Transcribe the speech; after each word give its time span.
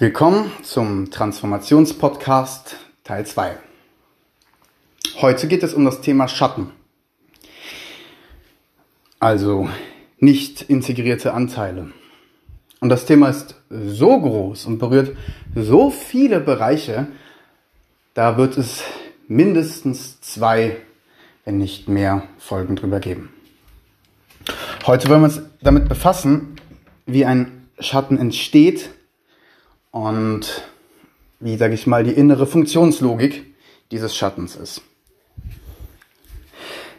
Willkommen 0.00 0.52
zum 0.62 1.10
Transformationspodcast 1.10 2.76
Teil 3.02 3.26
2. 3.26 3.56
Heute 5.16 5.48
geht 5.48 5.64
es 5.64 5.74
um 5.74 5.84
das 5.84 6.02
Thema 6.02 6.28
Schatten. 6.28 6.70
Also 9.18 9.68
nicht 10.20 10.62
integrierte 10.62 11.34
Anteile. 11.34 11.90
Und 12.78 12.90
das 12.90 13.06
Thema 13.06 13.28
ist 13.28 13.56
so 13.70 14.20
groß 14.20 14.66
und 14.66 14.78
berührt 14.78 15.16
so 15.56 15.90
viele 15.90 16.38
Bereiche, 16.38 17.08
da 18.14 18.36
wird 18.36 18.56
es 18.56 18.84
mindestens 19.26 20.20
zwei, 20.20 20.76
wenn 21.44 21.58
nicht 21.58 21.88
mehr, 21.88 22.22
Folgen 22.38 22.76
drüber 22.76 23.00
geben. 23.00 23.30
Heute 24.86 25.08
wollen 25.08 25.22
wir 25.22 25.24
uns 25.24 25.42
damit 25.60 25.88
befassen, 25.88 26.54
wie 27.04 27.24
ein 27.24 27.68
Schatten 27.80 28.16
entsteht 28.16 28.90
und 29.90 30.62
wie, 31.40 31.56
sage 31.56 31.74
ich 31.74 31.86
mal, 31.86 32.04
die 32.04 32.12
innere 32.12 32.46
Funktionslogik 32.46 33.54
dieses 33.90 34.16
Schattens 34.16 34.56
ist. 34.56 34.82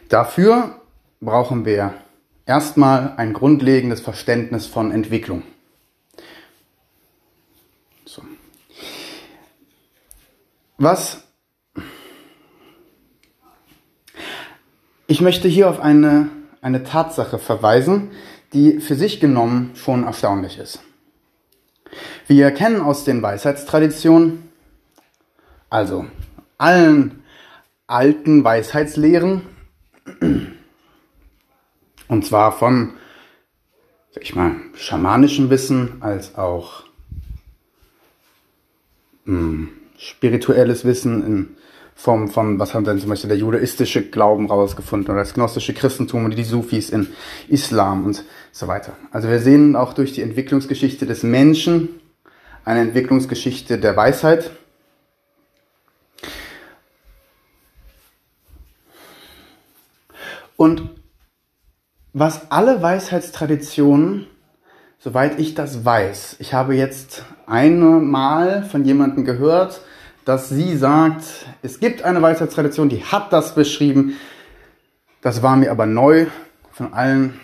Dafür 0.08 0.80
brauchen 1.20 1.64
wir 1.64 1.94
erstmal 2.46 3.14
ein 3.16 3.32
grundlegendes 3.32 4.00
Verständnis 4.00 4.66
von 4.66 4.90
Entwicklung. 4.90 5.42
So. 8.04 8.22
Was 10.78 11.22
ich 15.10 15.20
möchte 15.20 15.48
hier 15.48 15.68
auf 15.68 15.80
eine, 15.80 16.28
eine 16.60 16.84
Tatsache 16.84 17.40
verweisen, 17.40 18.12
die 18.52 18.78
für 18.78 18.94
sich 18.94 19.18
genommen 19.18 19.72
schon 19.74 20.04
erstaunlich 20.04 20.56
ist. 20.56 20.80
Wir 22.30 22.52
kennen 22.52 22.80
aus 22.80 23.02
den 23.02 23.22
Weisheitstraditionen, 23.22 24.50
also 25.68 26.06
allen 26.58 27.24
alten 27.88 28.44
Weisheitslehren, 28.44 29.42
und 32.06 32.24
zwar 32.24 32.52
von, 32.52 32.92
sag 34.12 34.22
ich 34.22 34.36
mal, 34.36 34.54
schamanischem 34.76 35.50
Wissen 35.50 35.96
als 36.02 36.36
auch 36.36 36.84
mh, 39.24 39.36
hm, 39.36 39.68
spirituelles 39.98 40.84
Wissen 40.84 41.26
in 41.26 41.56
Form 41.96 42.28
von, 42.28 42.60
was 42.60 42.74
haben 42.74 42.84
denn 42.84 43.00
zum 43.00 43.10
Beispiel 43.10 43.28
der 43.28 43.38
judaistische 43.38 44.08
Glauben 44.08 44.46
rausgefunden 44.46 45.10
oder 45.10 45.18
das 45.18 45.34
gnostische 45.34 45.74
Christentum 45.74 46.26
und 46.26 46.38
die 46.38 46.44
Sufis 46.44 46.90
in 46.90 47.08
Islam 47.48 48.06
und 48.06 48.24
so 48.52 48.68
weiter. 48.68 48.92
Also 49.10 49.28
wir 49.28 49.40
sehen 49.40 49.74
auch 49.74 49.94
durch 49.94 50.12
die 50.12 50.22
Entwicklungsgeschichte 50.22 51.06
des 51.06 51.24
Menschen 51.24 51.99
eine 52.64 52.80
Entwicklungsgeschichte 52.80 53.78
der 53.78 53.96
Weisheit. 53.96 54.50
Und 60.56 60.90
was 62.12 62.50
alle 62.50 62.82
Weisheitstraditionen, 62.82 64.26
soweit 64.98 65.38
ich 65.38 65.54
das 65.54 65.84
weiß, 65.84 66.36
ich 66.38 66.52
habe 66.52 66.74
jetzt 66.74 67.24
einmal 67.46 68.64
von 68.64 68.84
jemandem 68.84 69.24
gehört, 69.24 69.80
dass 70.24 70.48
sie 70.48 70.76
sagt, 70.76 71.24
es 71.62 71.80
gibt 71.80 72.02
eine 72.02 72.20
Weisheitstradition, 72.20 72.88
die 72.88 73.04
hat 73.04 73.32
das 73.32 73.54
beschrieben. 73.54 74.16
Das 75.22 75.42
war 75.42 75.56
mir 75.56 75.70
aber 75.70 75.86
neu 75.86 76.26
von 76.72 76.92
allen 76.92 77.40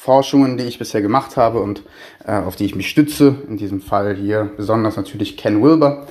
Forschungen, 0.00 0.56
die 0.56 0.64
ich 0.64 0.78
bisher 0.78 1.02
gemacht 1.02 1.36
habe 1.36 1.60
und 1.60 1.82
äh, 2.24 2.32
auf 2.32 2.54
die 2.54 2.64
ich 2.64 2.76
mich 2.76 2.88
stütze. 2.88 3.34
In 3.48 3.56
diesem 3.56 3.80
Fall 3.80 4.14
hier 4.14 4.48
besonders 4.56 4.96
natürlich 4.96 5.36
Ken 5.36 5.60
Wilber, 5.60 6.06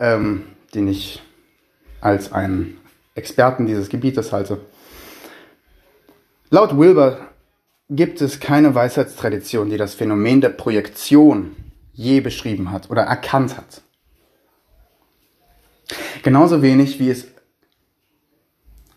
ähm, 0.00 0.44
den 0.74 0.88
ich 0.88 1.22
als 2.00 2.32
einen 2.32 2.78
Experten 3.14 3.66
dieses 3.66 3.90
Gebietes 3.90 4.32
halte. 4.32 4.62
Laut 6.48 6.78
Wilber 6.78 7.18
gibt 7.90 8.22
es 8.22 8.40
keine 8.40 8.74
Weisheitstradition, 8.74 9.68
die 9.68 9.76
das 9.76 9.92
Phänomen 9.92 10.40
der 10.40 10.48
Projektion 10.48 11.54
je 11.92 12.20
beschrieben 12.20 12.70
hat 12.70 12.90
oder 12.90 13.02
erkannt 13.02 13.58
hat. 13.58 13.82
Genauso 16.22 16.62
wenig 16.62 16.98
wie 16.98 17.10
es 17.10 17.26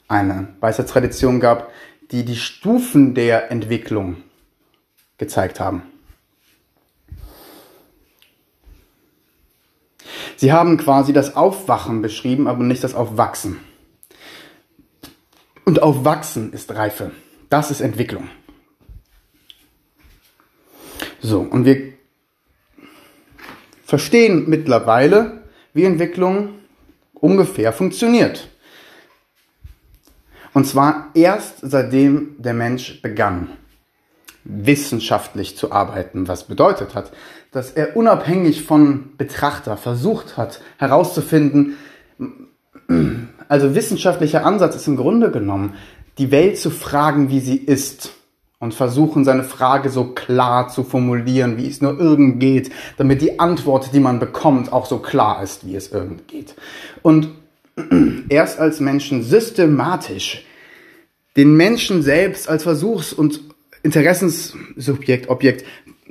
eine 0.07 0.55
Weisheitstradition 0.61 1.41
gab, 1.41 1.69
die 2.11 2.23
die 2.25 2.35
Stufen 2.35 3.13
der 3.13 3.51
Entwicklung 3.51 4.17
gezeigt 5.21 5.59
haben. 5.59 5.83
Sie 10.35 10.51
haben 10.51 10.77
quasi 10.77 11.13
das 11.13 11.35
Aufwachen 11.35 12.01
beschrieben, 12.01 12.47
aber 12.47 12.63
nicht 12.63 12.83
das 12.83 12.95
Aufwachsen. 12.95 13.59
Und 15.63 15.83
Aufwachsen 15.83 16.51
ist 16.53 16.73
Reife. 16.73 17.11
Das 17.49 17.69
ist 17.69 17.81
Entwicklung. 17.81 18.29
So, 21.21 21.41
und 21.41 21.65
wir 21.65 21.93
verstehen 23.85 24.49
mittlerweile, 24.49 25.43
wie 25.75 25.83
Entwicklung 25.83 26.55
ungefähr 27.13 27.71
funktioniert. 27.73 28.49
Und 30.55 30.65
zwar 30.65 31.11
erst 31.13 31.59
seitdem 31.61 32.41
der 32.41 32.55
Mensch 32.55 33.03
begann, 33.03 33.57
wissenschaftlich 34.43 35.57
zu 35.57 35.71
arbeiten, 35.71 36.27
was 36.27 36.45
bedeutet 36.45 36.95
hat, 36.95 37.11
dass 37.51 37.71
er 37.71 37.95
unabhängig 37.95 38.63
von 38.63 39.15
Betrachter 39.17 39.77
versucht 39.77 40.37
hat 40.37 40.61
herauszufinden, 40.77 41.77
also 43.47 43.75
wissenschaftlicher 43.75 44.45
Ansatz 44.45 44.75
ist 44.75 44.87
im 44.87 44.97
Grunde 44.97 45.31
genommen, 45.31 45.75
die 46.17 46.31
Welt 46.31 46.57
zu 46.57 46.69
fragen, 46.69 47.29
wie 47.29 47.39
sie 47.39 47.57
ist 47.57 48.11
und 48.59 48.73
versuchen, 48.73 49.25
seine 49.25 49.43
Frage 49.43 49.89
so 49.89 50.05
klar 50.05 50.67
zu 50.67 50.83
formulieren, 50.83 51.57
wie 51.57 51.67
es 51.67 51.81
nur 51.81 51.99
irgend 51.99 52.39
geht, 52.39 52.71
damit 52.97 53.21
die 53.21 53.39
Antwort, 53.39 53.93
die 53.93 53.99
man 53.99 54.19
bekommt, 54.19 54.71
auch 54.71 54.85
so 54.85 54.99
klar 54.99 55.41
ist, 55.41 55.65
wie 55.65 55.75
es 55.75 55.91
irgend 55.91 56.27
geht. 56.27 56.55
Und 57.01 57.29
erst 58.29 58.59
als 58.59 58.79
Menschen 58.79 59.23
systematisch 59.23 60.45
den 61.37 61.55
Menschen 61.55 62.03
selbst 62.03 62.49
als 62.49 62.63
Versuchs- 62.63 63.13
und 63.13 63.41
Interessenssubjekt, 63.83 65.29
Objekt 65.29 65.65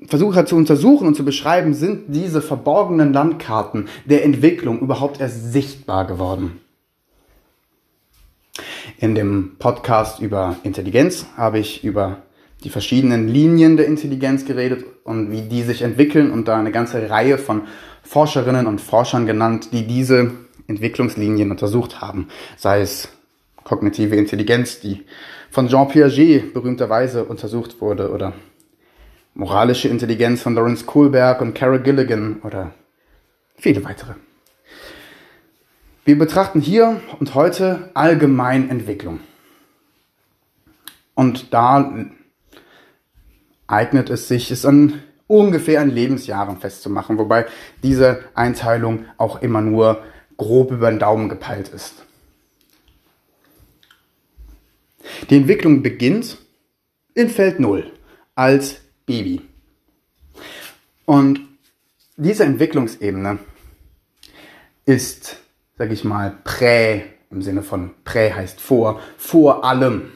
versucht 0.06 0.36
hat 0.36 0.48
zu 0.48 0.56
untersuchen 0.56 1.06
und 1.06 1.14
zu 1.14 1.25
beschreiben, 1.25 1.75
sind 1.75 2.04
diese 2.08 2.42
verborgenen 2.42 3.12
Landkarten 3.12 3.88
der 4.04 4.25
Entwicklung 4.25 4.81
überhaupt 4.81 5.20
erst 5.20 5.53
sichtbar 5.53 6.06
geworden. 6.06 6.60
In 8.98 9.14
dem 9.14 9.56
Podcast 9.58 10.20
über 10.20 10.56
Intelligenz 10.62 11.26
habe 11.36 11.58
ich 11.58 11.84
über 11.84 12.22
die 12.64 12.70
verschiedenen 12.70 13.28
Linien 13.28 13.76
der 13.76 13.87
Intelligenz 13.87 14.44
geredet 14.44 14.84
und 15.04 15.31
wie 15.31 15.42
die 15.42 15.62
sich 15.62 15.82
entwickeln 15.82 16.31
und 16.31 16.48
da 16.48 16.58
eine 16.58 16.72
ganze 16.72 17.08
Reihe 17.08 17.38
von 17.38 17.62
Forscherinnen 18.02 18.66
und 18.66 18.81
Forschern 18.81 19.26
genannt, 19.26 19.69
die 19.72 19.87
diese 19.87 20.32
Entwicklungslinien 20.66 21.50
untersucht 21.50 22.00
haben. 22.00 22.28
Sei 22.56 22.81
es 22.81 23.08
kognitive 23.64 24.16
Intelligenz, 24.16 24.81
die 24.81 25.04
von 25.50 25.69
Jean 25.69 25.88
Piaget 25.88 26.55
berühmterweise 26.55 27.25
untersucht 27.25 27.81
wurde, 27.81 28.11
oder 28.11 28.33
moralische 29.34 29.88
Intelligenz 29.88 30.43
von 30.43 30.55
Lawrence 30.55 30.84
Kohlberg 30.84 31.41
und 31.41 31.55
Carol 31.55 31.81
Gilligan 31.81 32.41
oder 32.43 32.72
viele 33.56 33.84
weitere. 33.84 34.15
Wir 36.05 36.19
betrachten 36.19 36.61
hier 36.61 37.00
und 37.19 37.34
heute 37.34 37.91
allgemein 37.94 38.71
Entwicklung. 38.71 39.21
Und 41.15 41.53
da 41.53 41.93
eignet 43.67 44.09
es 44.11 44.27
sich, 44.27 44.50
es 44.50 44.65
an 44.65 45.03
ungefähr 45.27 45.82
in 45.82 45.91
Lebensjahren 45.91 46.56
festzumachen, 46.56 47.19
wobei 47.19 47.47
diese 47.82 48.25
Einteilung 48.35 49.05
auch 49.17 49.43
immer 49.43 49.61
nur 49.61 50.02
grob 50.37 50.73
über 50.73 50.91
den 50.91 50.99
Daumen 50.99 51.29
gepeilt 51.29 51.69
ist. 51.69 52.06
Die 55.31 55.37
Entwicklung 55.37 55.82
beginnt 55.82 56.38
in 57.15 57.29
Feld 57.29 57.61
0 57.61 57.93
als 58.35 58.81
Baby. 59.06 59.43
Und 61.05 61.41
diese 62.17 62.44
Entwicklungsebene 62.44 63.38
ist, 64.87 65.37
sage 65.79 65.94
ich 65.94 66.03
mal, 66.03 66.37
prä, 66.43 67.03
im 67.31 67.43
Sinne 67.43 67.62
von 67.62 67.93
prä 68.03 68.32
heißt 68.32 68.61
vor, 68.61 69.00
vor 69.17 69.65
allem. 69.65 70.11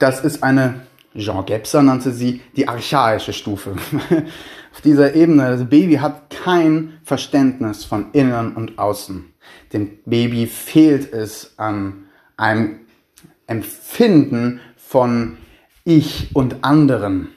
Das 0.00 0.24
ist 0.24 0.42
eine 0.42 0.84
Jean 1.16 1.46
Gebser 1.46 1.80
nannte 1.82 2.10
sie 2.10 2.40
die 2.56 2.66
archaische 2.66 3.32
Stufe. 3.32 3.76
Auf 4.72 4.80
dieser 4.82 5.14
Ebene, 5.14 5.56
das 5.56 5.68
Baby 5.68 5.94
hat 5.94 6.30
kein 6.30 6.98
Verständnis 7.04 7.84
von 7.84 8.10
Innen 8.12 8.56
und 8.56 8.80
Außen. 8.80 9.32
Dem 9.72 9.98
Baby 10.04 10.48
fehlt 10.48 11.12
es 11.12 11.56
an 11.56 12.03
einem 12.36 12.80
Empfinden 13.46 14.60
von 14.76 15.36
Ich 15.84 16.30
und 16.34 16.64
anderen. 16.64 17.28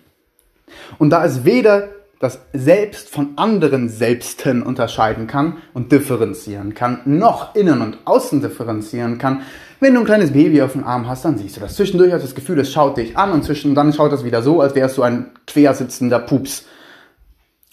Und 0.97 1.09
da 1.11 1.25
es 1.25 1.45
weder 1.45 1.89
das 2.19 2.39
Selbst 2.53 3.09
von 3.09 3.37
anderen 3.37 3.89
Selbsten 3.89 4.63
unterscheiden 4.63 5.27
kann 5.27 5.57
und 5.73 5.91
differenzieren 5.91 6.73
kann, 6.73 7.01
noch 7.05 7.53
innen 7.55 7.81
und 7.81 7.99
außen 8.05 8.41
differenzieren 8.41 9.17
kann. 9.17 9.41
Wenn 9.79 9.93
du 9.93 9.99
ein 9.99 10.05
kleines 10.05 10.33
Baby 10.33 10.61
auf 10.63 10.71
dem 10.71 10.83
Arm 10.83 11.07
hast, 11.07 11.25
dann 11.25 11.37
siehst 11.37 11.57
du 11.57 11.61
das. 11.61 11.75
Zwischendurch 11.75 12.11
hast 12.11 12.21
du 12.21 12.27
das 12.27 12.35
Gefühl, 12.35 12.59
es 12.59 12.71
schaut 12.71 12.97
dich 12.97 13.15
an 13.17 13.31
und 13.31 13.43
zwischen 13.43 13.75
dann 13.75 13.93
schaut 13.93 14.11
es 14.13 14.23
wieder 14.23 14.41
so, 14.41 14.61
als 14.61 14.73
wärst 14.73 14.97
du 14.97 15.03
ein 15.03 15.31
quersitzender 15.45 16.19
Pups. 16.19 16.65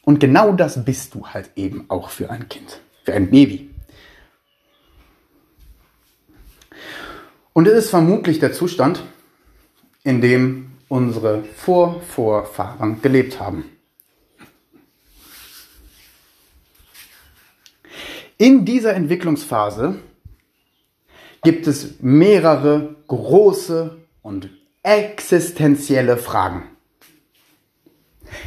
Und 0.05 0.21
genau 0.21 0.53
das 0.53 0.85
bist 0.85 1.15
du 1.15 1.27
halt 1.27 1.51
eben 1.57 1.87
auch 1.89 2.11
für 2.11 2.29
ein 2.29 2.49
Kind, 2.51 2.81
für 3.05 3.15
ein 3.15 3.31
Baby. 3.31 3.74
Und 7.55 7.69
es 7.69 7.85
ist 7.85 7.91
vermutlich 7.91 8.41
der 8.41 8.53
Zustand, 8.53 9.03
in 10.03 10.21
dem 10.21 10.73
unsere 10.89 11.45
Vorvorfahren 11.45 13.01
gelebt 13.01 13.39
haben. 13.41 13.65
In 18.37 18.65
dieser 18.65 18.95
Entwicklungsphase 18.95 20.01
gibt 21.45 21.69
es 21.69 22.01
mehrere 22.01 22.97
große 23.07 23.99
und 24.23 24.51
existenzielle 24.83 26.17
Fragen. 26.17 26.74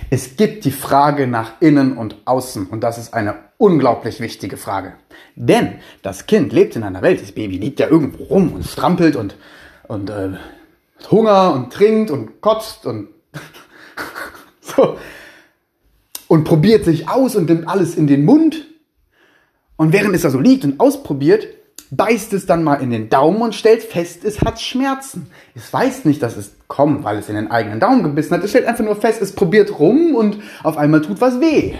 Es 0.10 0.36
gibt 0.36 0.66
die 0.66 0.72
Frage 0.72 1.28
nach 1.28 1.54
innen 1.60 1.98
und 1.98 2.18
außen 2.26 2.68
und 2.68 2.82
das 2.82 2.98
ist 2.98 3.14
eine 3.14 3.36
unglaublich 3.58 4.20
wichtige 4.20 4.58
Frage. 4.58 4.94
Denn 5.36 5.76
das 6.02 6.26
Kind 6.26 6.54
lebt 6.54 6.76
in 6.76 6.84
einer 6.84 7.02
Welt, 7.02 7.22
das 7.22 7.32
Baby 7.32 7.58
liegt 7.58 7.80
ja 7.80 7.88
irgendwo 7.88 8.24
rum 8.24 8.54
und 8.54 8.66
strampelt 8.66 9.16
und, 9.16 9.36
und 9.88 10.10
äh, 10.10 10.32
Hunger 11.12 11.54
und 11.54 11.72
trinkt 11.74 12.12
und 12.12 12.42
kotzt 12.42 12.86
und 12.86 13.10
so 14.62 14.98
und 16.28 16.44
probiert 16.44 16.86
sich 16.86 17.10
aus 17.10 17.36
und 17.36 17.50
nimmt 17.50 17.68
alles 17.68 17.96
in 17.96 18.08
den 18.08 18.26
Mund 18.26 18.66
und 19.78 19.94
während 19.94 20.16
es 20.16 20.24
da 20.24 20.30
so 20.30 20.40
liegt 20.40 20.66
und 20.66 20.80
ausprobiert, 20.80 21.48
beißt 21.92 22.34
es 22.34 22.46
dann 22.46 22.64
mal 22.64 22.76
in 22.76 22.92
den 22.92 23.10
Daumen 23.10 23.42
und 23.42 23.56
stellt 23.56 23.84
fest, 23.84 24.26
es 24.26 24.42
hat 24.42 24.60
Schmerzen. 24.60 25.30
Es 25.56 25.72
weiß 25.72 26.06
nicht, 26.06 26.22
dass 26.22 26.36
es 26.36 26.52
kommt, 26.68 27.04
weil 27.04 27.18
es 27.18 27.30
in 27.30 27.36
den 27.36 27.50
eigenen 27.50 27.80
Daumen 27.80 28.04
gebissen 28.04 28.34
hat. 28.34 28.44
Es 28.44 28.50
stellt 28.50 28.66
einfach 28.66 28.84
nur 28.84 28.96
fest, 28.96 29.22
es 29.22 29.34
probiert 29.34 29.80
rum 29.80 30.16
und 30.16 30.40
auf 30.64 30.78
einmal 30.78 31.02
tut 31.02 31.22
was 31.22 31.40
weh. 31.40 31.76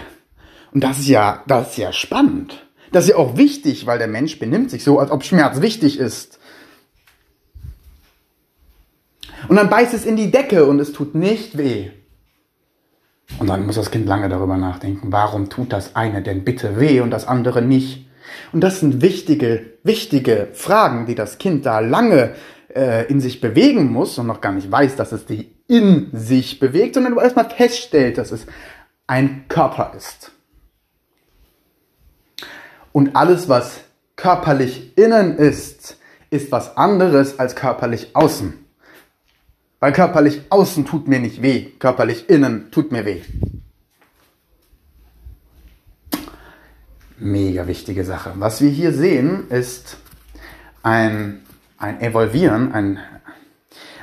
Und 0.72 0.84
das 0.84 0.98
ist 0.98 1.08
ja, 1.08 1.42
das 1.46 1.70
ist 1.70 1.78
ja 1.78 1.92
spannend. 1.92 2.66
Das 2.92 3.04
ist 3.04 3.10
ja 3.10 3.16
auch 3.16 3.36
wichtig, 3.36 3.86
weil 3.86 3.98
der 3.98 4.08
Mensch 4.08 4.38
benimmt 4.38 4.70
sich 4.70 4.82
so, 4.82 4.98
als 4.98 5.10
ob 5.10 5.24
Schmerz 5.24 5.60
wichtig 5.60 5.98
ist. 5.98 6.38
Und 9.48 9.56
dann 9.56 9.70
beißt 9.70 9.94
es 9.94 10.04
in 10.04 10.16
die 10.16 10.30
Decke 10.30 10.66
und 10.66 10.80
es 10.80 10.92
tut 10.92 11.14
nicht 11.14 11.58
weh. 11.58 11.90
Und 13.38 13.48
dann 13.48 13.66
muss 13.66 13.76
das 13.76 13.90
Kind 13.90 14.06
lange 14.06 14.28
darüber 14.28 14.56
nachdenken, 14.56 15.12
warum 15.12 15.50
tut 15.50 15.72
das 15.72 15.94
eine 15.94 16.22
denn 16.22 16.44
bitte 16.44 16.80
weh 16.80 17.00
und 17.00 17.10
das 17.10 17.28
andere 17.28 17.62
nicht? 17.62 18.07
Und 18.52 18.62
das 18.62 18.80
sind 18.80 19.02
wichtige, 19.02 19.66
wichtige 19.82 20.48
Fragen, 20.52 21.06
die 21.06 21.14
das 21.14 21.38
Kind 21.38 21.66
da 21.66 21.80
lange 21.80 22.34
äh, 22.74 23.06
in 23.06 23.20
sich 23.20 23.40
bewegen 23.40 23.90
muss 23.90 24.18
und 24.18 24.26
noch 24.26 24.40
gar 24.40 24.52
nicht 24.52 24.70
weiß, 24.70 24.96
dass 24.96 25.12
es 25.12 25.26
die 25.26 25.54
in 25.68 26.08
sich 26.12 26.60
bewegt, 26.60 26.94
sondern 26.94 27.16
erstmal 27.18 27.50
feststellt, 27.50 28.18
dass 28.18 28.32
es 28.32 28.46
ein 29.06 29.44
Körper 29.48 29.92
ist. 29.96 30.32
Und 32.92 33.16
alles, 33.16 33.48
was 33.48 33.80
körperlich 34.16 34.96
innen 34.96 35.36
ist, 35.36 35.98
ist 36.30 36.50
was 36.52 36.76
anderes 36.76 37.38
als 37.38 37.54
körperlich 37.54 38.14
außen. 38.14 38.54
Weil 39.80 39.92
körperlich 39.92 40.42
außen 40.50 40.84
tut 40.86 41.06
mir 41.06 41.20
nicht 41.20 41.40
weh, 41.40 41.66
körperlich 41.78 42.28
innen 42.28 42.70
tut 42.70 42.90
mir 42.90 43.04
weh. 43.04 43.22
Mega 47.18 47.66
wichtige 47.66 48.04
Sache. 48.04 48.32
Was 48.36 48.60
wir 48.60 48.70
hier 48.70 48.92
sehen, 48.92 49.48
ist 49.50 49.96
ein, 50.82 51.42
ein 51.76 52.00
Evolvieren, 52.00 52.72
ein, 52.72 52.98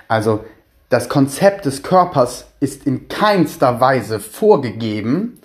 also 0.08 0.44
das 0.90 1.10
Konzept 1.10 1.66
des 1.66 1.82
Körpers 1.82 2.46
ist 2.60 2.86
in 2.86 3.08
keinster 3.08 3.80
Weise 3.80 4.20
vorgegeben 4.20 5.40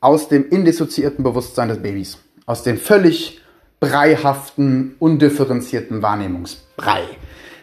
aus 0.00 0.28
dem 0.28 0.48
indissoziierten 0.48 1.24
Bewusstsein 1.24 1.68
des 1.68 1.82
Babys, 1.82 2.18
aus 2.46 2.62
dem 2.62 2.78
völlig 2.78 3.40
breihaften, 3.80 4.94
undifferenzierten 4.98 6.02
Wahrnehmungsbrei. 6.02 7.02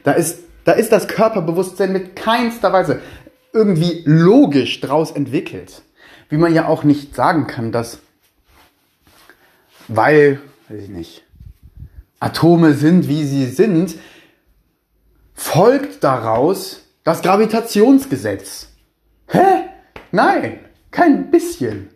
Da 0.03 0.11
ist 0.11 0.39
da 0.69 0.73
ist 0.73 0.91
das 0.91 1.07
Körperbewusstsein 1.07 1.91
mit 1.91 2.15
keinster 2.15 2.71
Weise 2.71 3.01
irgendwie 3.53 4.03
logisch 4.05 4.81
draus 4.81 5.09
entwickelt. 5.09 5.81
Wie 6.29 6.37
man 6.37 6.53
ja 6.53 6.67
auch 6.67 6.83
nicht 6.83 7.15
sagen 7.15 7.47
kann, 7.47 7.71
dass, 7.71 7.97
weil, 9.89 10.39
weiß 10.69 10.83
ich 10.83 10.89
nicht, 10.89 11.23
Atome 12.19 12.73
sind, 12.73 13.07
wie 13.07 13.25
sie 13.25 13.45
sind, 13.45 13.95
folgt 15.33 16.03
daraus 16.03 16.83
das 17.03 17.21
Gravitationsgesetz. 17.21 18.67
Hä? 19.27 19.65
Nein, 20.11 20.59
kein 20.91 21.31
bisschen. 21.31 21.89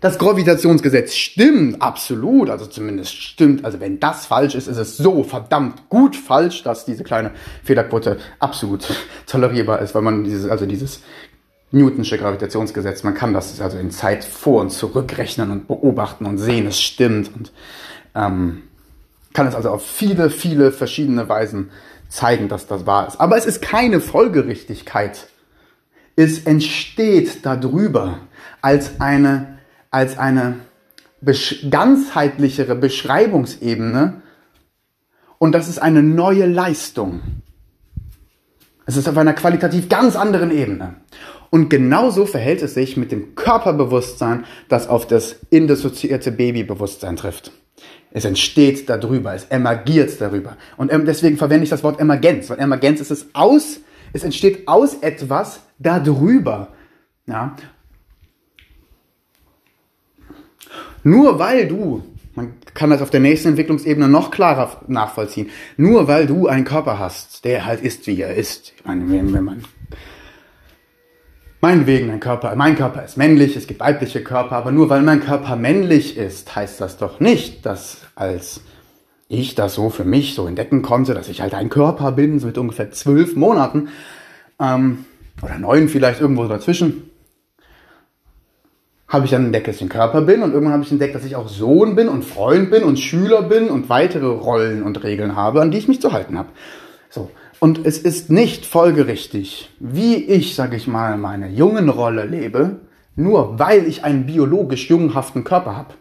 Das 0.00 0.18
Gravitationsgesetz 0.18 1.14
stimmt 1.14 1.80
absolut, 1.80 2.50
also 2.50 2.66
zumindest 2.66 3.14
stimmt, 3.14 3.64
also 3.64 3.78
wenn 3.78 4.00
das 4.00 4.26
falsch 4.26 4.56
ist, 4.56 4.66
ist 4.66 4.76
es 4.76 4.96
so 4.96 5.22
verdammt 5.22 5.88
gut 5.88 6.16
falsch, 6.16 6.64
dass 6.64 6.84
diese 6.84 7.04
kleine 7.04 7.30
Fehlerquote 7.62 8.18
absolut 8.40 8.84
tolerierbar 9.26 9.80
ist, 9.80 9.94
weil 9.94 10.02
man 10.02 10.24
dieses, 10.24 10.50
also 10.50 10.66
dieses 10.66 11.02
Newtonsche 11.72 12.18
Gravitationsgesetz, 12.18 13.02
man 13.02 13.14
kann 13.14 13.32
das 13.32 13.60
also 13.60 13.78
in 13.78 13.90
Zeit 13.90 14.24
vor 14.24 14.60
und 14.60 14.70
zurückrechnen 14.70 15.50
und 15.50 15.66
beobachten 15.66 16.26
und 16.26 16.38
sehen, 16.38 16.66
es 16.66 16.80
stimmt 16.80 17.34
und 17.34 17.52
ähm, 18.14 18.62
kann 19.32 19.46
es 19.46 19.54
also 19.54 19.70
auf 19.70 19.84
viele, 19.84 20.30
viele 20.30 20.70
verschiedene 20.70 21.28
Weisen 21.28 21.70
zeigen, 22.08 22.48
dass 22.48 22.66
das 22.66 22.84
wahr 22.86 23.08
ist. 23.08 23.20
Aber 23.20 23.38
es 23.38 23.46
ist 23.46 23.62
keine 23.62 24.00
Folgerichtigkeit. 24.00 25.28
Es 26.14 26.40
entsteht 26.40 27.46
darüber 27.46 28.18
als 28.60 29.00
eine 29.00 29.58
als 29.92 30.18
eine 30.18 30.56
ganzheitlichere 31.70 32.74
Beschreibungsebene 32.74 34.22
und 35.38 35.52
das 35.52 35.68
ist 35.68 35.80
eine 35.80 36.02
neue 36.02 36.46
Leistung. 36.46 37.20
Es 38.86 38.96
ist 38.96 39.08
auf 39.08 39.16
einer 39.16 39.34
qualitativ 39.34 39.88
ganz 39.88 40.16
anderen 40.16 40.50
Ebene. 40.50 40.94
Und 41.52 41.68
genauso 41.68 42.24
verhält 42.24 42.62
es 42.62 42.72
sich 42.72 42.96
mit 42.96 43.12
dem 43.12 43.34
Körperbewusstsein, 43.34 44.46
das 44.70 44.88
auf 44.88 45.06
das 45.06 45.36
indissoziierte 45.50 46.32
Babybewusstsein 46.32 47.14
trifft. 47.16 47.52
Es 48.10 48.24
entsteht 48.24 48.88
darüber, 48.88 49.34
es 49.34 49.44
emergiert 49.50 50.18
darüber. 50.18 50.56
Und 50.78 50.90
ähm, 50.90 51.04
deswegen 51.04 51.36
verwende 51.36 51.64
ich 51.64 51.68
das 51.68 51.84
Wort 51.84 52.00
Emergenz, 52.00 52.48
weil 52.48 52.58
Emergenz 52.58 53.02
ist 53.02 53.10
es 53.10 53.26
aus, 53.34 53.80
es 54.14 54.24
entsteht 54.24 54.66
aus 54.66 54.94
etwas 55.02 55.60
darüber. 55.78 56.68
Ja? 57.26 57.54
Nur 61.02 61.38
weil 61.38 61.68
du, 61.68 62.02
man 62.34 62.54
kann 62.72 62.88
das 62.88 63.02
auf 63.02 63.10
der 63.10 63.20
nächsten 63.20 63.48
Entwicklungsebene 63.48 64.08
noch 64.08 64.30
klarer 64.30 64.80
nachvollziehen, 64.86 65.50
nur 65.76 66.08
weil 66.08 66.26
du 66.26 66.46
einen 66.46 66.64
Körper 66.64 66.98
hast, 66.98 67.44
der 67.44 67.66
halt 67.66 67.82
ist, 67.82 68.06
wie 68.06 68.22
er 68.22 68.34
ist. 68.34 68.72
Ich 68.74 68.86
meine, 68.86 69.06
wenn, 69.10 69.44
man 69.44 69.64
Meinetwegen, 71.64 72.10
ein 72.10 72.18
Körper, 72.18 72.56
mein 72.56 72.74
Körper 72.74 73.04
ist 73.04 73.16
männlich, 73.16 73.54
es 73.54 73.68
gibt 73.68 73.78
weibliche 73.78 74.24
Körper, 74.24 74.56
aber 74.56 74.72
nur 74.72 74.90
weil 74.90 75.02
mein 75.02 75.20
Körper 75.20 75.54
männlich 75.54 76.16
ist, 76.16 76.56
heißt 76.56 76.80
das 76.80 76.96
doch 76.96 77.20
nicht, 77.20 77.64
dass 77.64 77.98
als 78.16 78.62
ich 79.28 79.54
das 79.54 79.74
so 79.74 79.88
für 79.88 80.02
mich 80.02 80.34
so 80.34 80.48
entdecken 80.48 80.82
konnte, 80.82 81.14
dass 81.14 81.28
ich 81.28 81.40
halt 81.40 81.54
ein 81.54 81.68
Körper 81.68 82.10
bin, 82.10 82.40
so 82.40 82.48
mit 82.48 82.58
ungefähr 82.58 82.90
zwölf 82.90 83.36
Monaten, 83.36 83.90
ähm, 84.58 85.04
oder 85.40 85.56
neun 85.60 85.88
vielleicht 85.88 86.20
irgendwo 86.20 86.48
dazwischen, 86.48 87.08
habe 89.06 89.26
ich 89.26 89.30
dann 89.30 89.44
entdeckt, 89.44 89.68
dass 89.68 89.76
ich 89.76 89.82
ein 89.82 89.88
Körper 89.88 90.22
bin 90.22 90.42
und 90.42 90.50
irgendwann 90.50 90.72
habe 90.72 90.82
ich 90.82 90.90
entdeckt, 90.90 91.14
dass 91.14 91.24
ich 91.24 91.36
auch 91.36 91.46
Sohn 91.46 91.94
bin 91.94 92.08
und 92.08 92.24
Freund 92.24 92.72
bin 92.72 92.82
und 92.82 92.98
Schüler 92.98 93.42
bin 93.42 93.70
und 93.70 93.88
weitere 93.88 94.26
Rollen 94.26 94.82
und 94.82 95.04
Regeln 95.04 95.36
habe, 95.36 95.62
an 95.62 95.70
die 95.70 95.78
ich 95.78 95.86
mich 95.86 96.00
zu 96.00 96.12
halten 96.12 96.36
habe. 96.36 96.48
Und 97.62 97.86
es 97.86 97.98
ist 97.98 98.28
nicht 98.28 98.66
folgerichtig, 98.66 99.70
wie 99.78 100.16
ich, 100.16 100.56
sage 100.56 100.74
ich 100.74 100.88
mal, 100.88 101.16
meine 101.16 101.48
jungen 101.48 101.90
Rolle 101.90 102.24
lebe, 102.24 102.80
nur 103.14 103.56
weil 103.56 103.86
ich 103.86 104.02
einen 104.02 104.26
biologisch 104.26 104.90
jungenhaften 104.90 105.44
Körper 105.44 105.76
habe. 105.76 105.94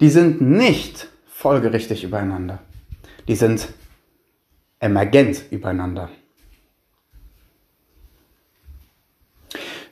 Die 0.00 0.10
sind 0.10 0.40
nicht 0.40 1.06
folgerichtig 1.28 2.02
übereinander. 2.02 2.58
Die 3.28 3.36
sind 3.36 3.68
emergent 4.80 5.52
übereinander. 5.52 6.10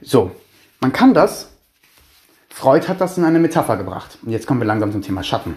So, 0.03 0.33
man 0.81 0.93
kann 0.93 1.15
das, 1.15 1.53
Freud 2.49 2.89
hat 2.89 3.01
das 3.01 3.17
in 3.17 3.23
eine 3.23 3.39
Metapher 3.39 3.77
gebracht. 3.77 4.19
Und 4.23 4.33
jetzt 4.33 4.49
kommen 4.49 4.61
wir 4.61 4.67
langsam 4.67 4.91
zum 4.91 5.03
Thema 5.03 5.23
Schatten. 5.23 5.55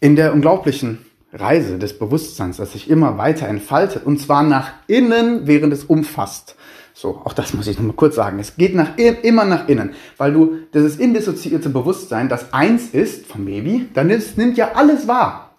In 0.00 0.16
der 0.16 0.32
unglaublichen 0.32 1.04
Reise 1.32 1.78
des 1.78 1.98
Bewusstseins, 1.98 2.56
das 2.56 2.72
sich 2.72 2.88
immer 2.88 3.18
weiter 3.18 3.48
entfaltet 3.48 4.06
und 4.06 4.20
zwar 4.20 4.42
nach 4.42 4.72
innen, 4.86 5.46
während 5.46 5.72
es 5.72 5.84
umfasst. 5.84 6.56
So, 6.94 7.20
auch 7.24 7.32
das 7.32 7.54
muss 7.54 7.68
ich 7.68 7.78
nochmal 7.78 7.94
kurz 7.94 8.16
sagen. 8.16 8.38
Es 8.38 8.56
geht 8.56 8.74
nach, 8.74 8.96
immer 8.96 9.44
nach 9.44 9.68
innen, 9.68 9.94
weil 10.16 10.32
du 10.32 10.56
dieses 10.74 10.96
indissoziierte 10.96 11.68
Bewusstsein, 11.68 12.28
das 12.28 12.52
eins 12.52 12.88
ist 12.88 13.26
vom 13.26 13.44
Baby, 13.44 13.88
dann 13.94 14.10
ist, 14.10 14.36
nimmt 14.36 14.56
ja 14.56 14.72
alles 14.72 15.06
wahr. 15.06 15.56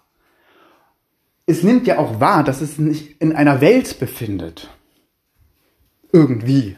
Es 1.46 1.62
nimmt 1.62 1.86
ja 1.86 1.98
auch 1.98 2.20
wahr, 2.20 2.44
dass 2.44 2.60
es 2.60 2.76
sich 2.76 3.20
in 3.20 3.34
einer 3.34 3.60
Welt 3.60 3.98
befindet. 3.98 4.68
Irgendwie. 6.12 6.76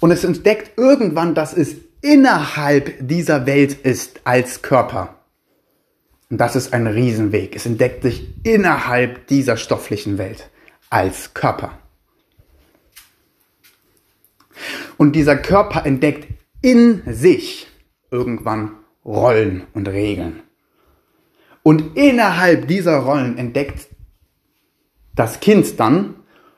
Und 0.00 0.10
es 0.10 0.24
entdeckt 0.24 0.78
irgendwann, 0.78 1.34
dass 1.34 1.54
es 1.54 1.74
innerhalb 2.00 2.94
dieser 3.06 3.46
Welt 3.46 3.74
ist 3.84 4.20
als 4.24 4.62
Körper. 4.62 5.21
Und 6.32 6.38
das 6.38 6.56
ist 6.56 6.72
ein 6.72 6.86
Riesenweg. 6.86 7.54
Es 7.54 7.66
entdeckt 7.66 8.04
sich 8.04 8.26
innerhalb 8.42 9.26
dieser 9.26 9.58
stofflichen 9.58 10.16
Welt 10.16 10.48
als 10.88 11.34
Körper. 11.34 11.78
Und 14.96 15.14
dieser 15.14 15.36
Körper 15.36 15.84
entdeckt 15.84 16.26
in 16.62 17.02
sich 17.04 17.66
irgendwann 18.10 18.76
Rollen 19.04 19.64
und 19.74 19.88
Regeln. 19.88 20.40
Und 21.62 21.98
innerhalb 21.98 22.66
dieser 22.66 22.96
Rollen 23.00 23.36
entdeckt 23.36 23.88
das 25.14 25.38
Kind 25.40 25.78
dann 25.78 26.14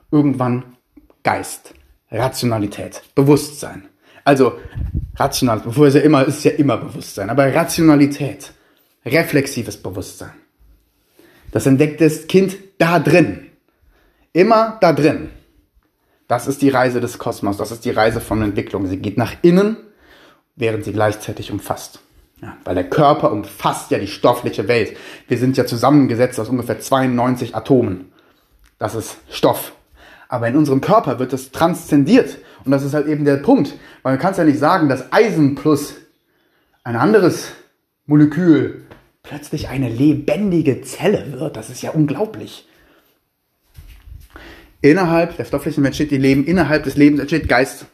irgendwann 0.09 0.77
Geist, 1.21 1.73
Rationalität, 2.11 3.03
Bewusstsein. 3.13 3.89
Also 4.23 4.57
rational, 5.17 5.59
bevor 5.59 5.87
es 5.87 5.95
ja 5.95 6.01
immer 6.01 6.23
ist, 6.23 6.45
ja 6.45 6.51
immer 6.51 6.77
Bewusstsein, 6.77 7.29
aber 7.29 7.53
Rationalität, 7.53 8.54
reflexives 9.05 9.77
Bewusstsein. 9.77 10.33
Das 11.51 11.65
entdeckt 11.65 12.01
das 12.01 12.27
Kind 12.27 12.57
da 12.77 12.99
drin. 12.99 13.51
Immer 14.33 14.77
da 14.81 14.91
drin. 14.91 15.29
Das 16.27 16.47
ist 16.47 16.61
die 16.61 16.69
Reise 16.69 16.99
des 16.99 17.19
Kosmos, 17.19 17.57
das 17.57 17.71
ist 17.71 17.85
die 17.85 17.91
Reise 17.91 18.19
von 18.19 18.41
Entwicklung. 18.41 18.87
Sie 18.87 18.97
geht 18.97 19.17
nach 19.17 19.35
innen, 19.43 19.77
während 20.55 20.83
sie 20.83 20.91
gleichzeitig 20.91 21.51
umfasst. 21.51 21.99
Ja, 22.41 22.57
weil 22.65 22.75
der 22.75 22.89
Körper 22.89 23.31
umfasst 23.31 23.91
ja 23.91 23.99
die 23.99 24.07
stoffliche 24.07 24.67
Welt. 24.67 24.97
Wir 25.27 25.37
sind 25.37 25.55
ja 25.55 25.65
zusammengesetzt 25.65 26.39
aus 26.39 26.49
ungefähr 26.49 26.79
92 26.79 27.55
Atomen. 27.55 28.11
Das 28.77 28.95
ist 28.95 29.17
Stoff. 29.29 29.73
Aber 30.27 30.47
in 30.47 30.57
unserem 30.57 30.81
Körper 30.81 31.19
wird 31.19 31.31
es 31.31 31.51
transzendiert. 31.51 32.37
Und 32.65 32.71
das 32.71 32.83
ist 32.83 32.93
halt 32.93 33.07
eben 33.07 33.23
der 33.23 33.37
Punkt. 33.37 33.75
Weil 34.03 34.13
man 34.13 34.19
kann 34.19 34.31
es 34.31 34.37
ja 34.37 34.43
nicht 34.43 34.59
sagen, 34.59 34.89
dass 34.89 35.13
Eisen 35.13 35.55
plus 35.55 35.93
ein 36.83 36.95
anderes 36.95 37.47
Molekül 38.05 38.85
plötzlich 39.23 39.69
eine 39.69 39.89
lebendige 39.89 40.81
Zelle 40.81 41.39
wird. 41.39 41.57
Das 41.57 41.69
ist 41.69 41.81
ja 41.81 41.91
unglaublich. 41.91 42.67
Innerhalb 44.81 45.35
der 45.37 45.45
stofflichen 45.45 45.83
Welt 45.83 45.95
steht 45.95 46.11
die 46.11 46.17
Leben, 46.17 46.45
innerhalb 46.45 46.83
des 46.83 46.95
Lebens 46.95 47.19
entsteht 47.19 47.49
Geist. 47.49 47.87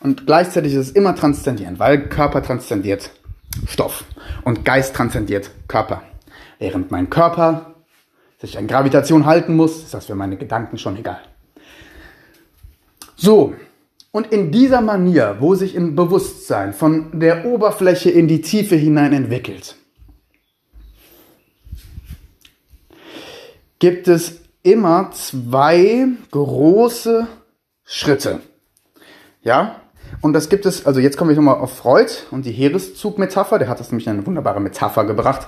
Und 0.00 0.26
gleichzeitig 0.26 0.72
ist 0.72 0.88
es 0.88 0.90
immer 0.92 1.14
transzendierend, 1.14 1.78
weil 1.78 2.08
Körper 2.08 2.42
transzendiert 2.42 3.10
Stoff 3.66 4.04
und 4.44 4.64
Geist 4.64 4.96
transzendiert 4.96 5.50
Körper. 5.68 6.02
Während 6.58 6.90
mein 6.90 7.10
Körper 7.10 7.74
sich 8.38 8.56
an 8.56 8.66
Gravitation 8.66 9.26
halten 9.26 9.54
muss, 9.54 9.82
ist 9.82 9.92
das 9.92 10.06
für 10.06 10.14
meine 10.14 10.38
Gedanken 10.38 10.78
schon 10.78 10.96
egal. 10.96 11.20
So, 13.16 13.54
und 14.12 14.32
in 14.32 14.50
dieser 14.50 14.80
Manier, 14.80 15.36
wo 15.40 15.54
sich 15.54 15.76
ein 15.76 15.94
Bewusstsein 15.94 16.72
von 16.72 17.20
der 17.20 17.46
Oberfläche 17.46 18.10
in 18.10 18.26
die 18.26 18.40
Tiefe 18.40 18.76
hinein 18.76 19.12
entwickelt, 19.12 19.76
gibt 23.78 24.08
es 24.08 24.40
immer 24.62 25.10
zwei 25.12 26.06
große 26.30 27.26
Schritte. 27.84 28.40
Ja? 29.42 29.80
Und 30.20 30.32
das 30.32 30.48
gibt 30.48 30.66
es, 30.66 30.86
also 30.86 31.00
jetzt 31.00 31.16
komme 31.16 31.32
ich 31.32 31.36
nochmal 31.36 31.56
auf 31.56 31.76
Freud 31.76 32.10
und 32.30 32.44
die 32.44 32.52
Heereszug-Metapher, 32.52 33.58
der 33.58 33.68
hat 33.68 33.80
das 33.80 33.90
nämlich 33.90 34.08
eine 34.08 34.26
wunderbare 34.26 34.60
Metapher 34.60 35.04
gebracht. 35.04 35.46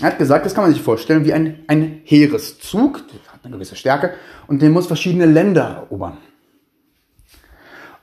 Er 0.00 0.08
hat 0.08 0.18
gesagt, 0.18 0.44
das 0.46 0.54
kann 0.54 0.64
man 0.64 0.72
sich 0.72 0.82
vorstellen 0.82 1.24
wie 1.24 1.32
ein, 1.32 1.62
ein 1.68 2.00
Heereszug, 2.04 3.04
der 3.08 3.32
hat 3.32 3.44
eine 3.44 3.54
gewisse 3.54 3.76
Stärke 3.76 4.14
und 4.48 4.62
der 4.62 4.70
muss 4.70 4.86
verschiedene 4.86 5.26
Länder 5.26 5.86
erobern. 5.88 6.16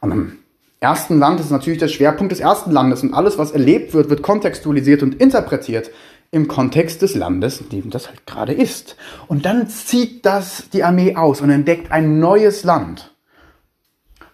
Im 0.02 0.40
ersten 0.80 1.20
Land 1.20 1.40
ist 1.40 1.52
natürlich 1.52 1.80
der 1.80 1.88
Schwerpunkt 1.88 2.32
des 2.32 2.40
ersten 2.40 2.72
Landes 2.72 3.04
und 3.04 3.14
alles, 3.14 3.38
was 3.38 3.52
erlebt 3.52 3.94
wird, 3.94 4.10
wird 4.10 4.24
kontextualisiert 4.24 5.04
und 5.04 5.16
interpretiert 5.22 5.92
im 6.32 6.48
Kontext 6.48 7.02
des 7.02 7.14
Landes, 7.14 7.62
in 7.62 7.70
dem 7.70 7.90
das 7.90 8.08
halt 8.08 8.26
gerade 8.26 8.54
ist. 8.54 8.96
Und 9.28 9.46
dann 9.46 9.68
zieht 9.68 10.26
das 10.26 10.70
die 10.72 10.84
Armee 10.84 11.16
aus 11.16 11.42
und 11.42 11.50
entdeckt 11.50 11.92
ein 11.92 12.20
neues 12.20 12.64
Land. 12.64 13.14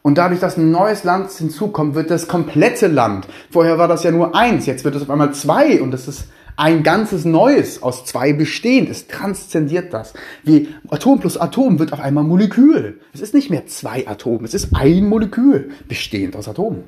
Und 0.04 0.18
dadurch, 0.18 0.40
dass 0.40 0.58
ein 0.58 0.72
neues 0.72 1.04
Land 1.04 1.32
hinzukommt, 1.32 1.96
wird 1.96 2.12
das 2.12 2.30
komplette 2.30 2.88
Land. 2.88 3.28
Vorher 3.52 3.78
war 3.78 3.90
das 3.90 4.04
ja 4.04 4.12
nur 4.12 4.36
eins, 4.36 4.66
jetzt 4.66 4.86
wird 4.86 4.96
es 4.96 5.02
auf 5.02 5.10
einmal 5.10 5.34
zwei 5.34 5.82
und 5.82 5.94
es 5.94 6.08
ist 6.08 6.30
ein 6.58 6.82
ganzes 6.84 7.24
Neues 7.24 7.82
aus 7.84 8.04
zwei 8.04 8.34
bestehend. 8.34 8.90
Es 8.90 9.08
transzendiert 9.08 9.94
das. 9.94 10.14
Wie 10.44 10.76
Atom 10.90 11.20
plus 11.20 11.38
Atom 11.38 11.80
wird 11.80 11.94
auf 11.94 12.00
einmal 12.00 12.24
Molekül. 12.24 13.00
Es 13.14 13.22
ist 13.22 13.34
nicht 13.34 13.50
mehr 13.50 13.68
zwei 13.68 14.08
Atome, 14.08 14.44
es 14.44 14.54
ist 14.54 14.76
ein 14.76 15.06
Molekül 15.06 15.72
bestehend 15.88 16.36
aus 16.36 16.50
Atomen. 16.50 16.84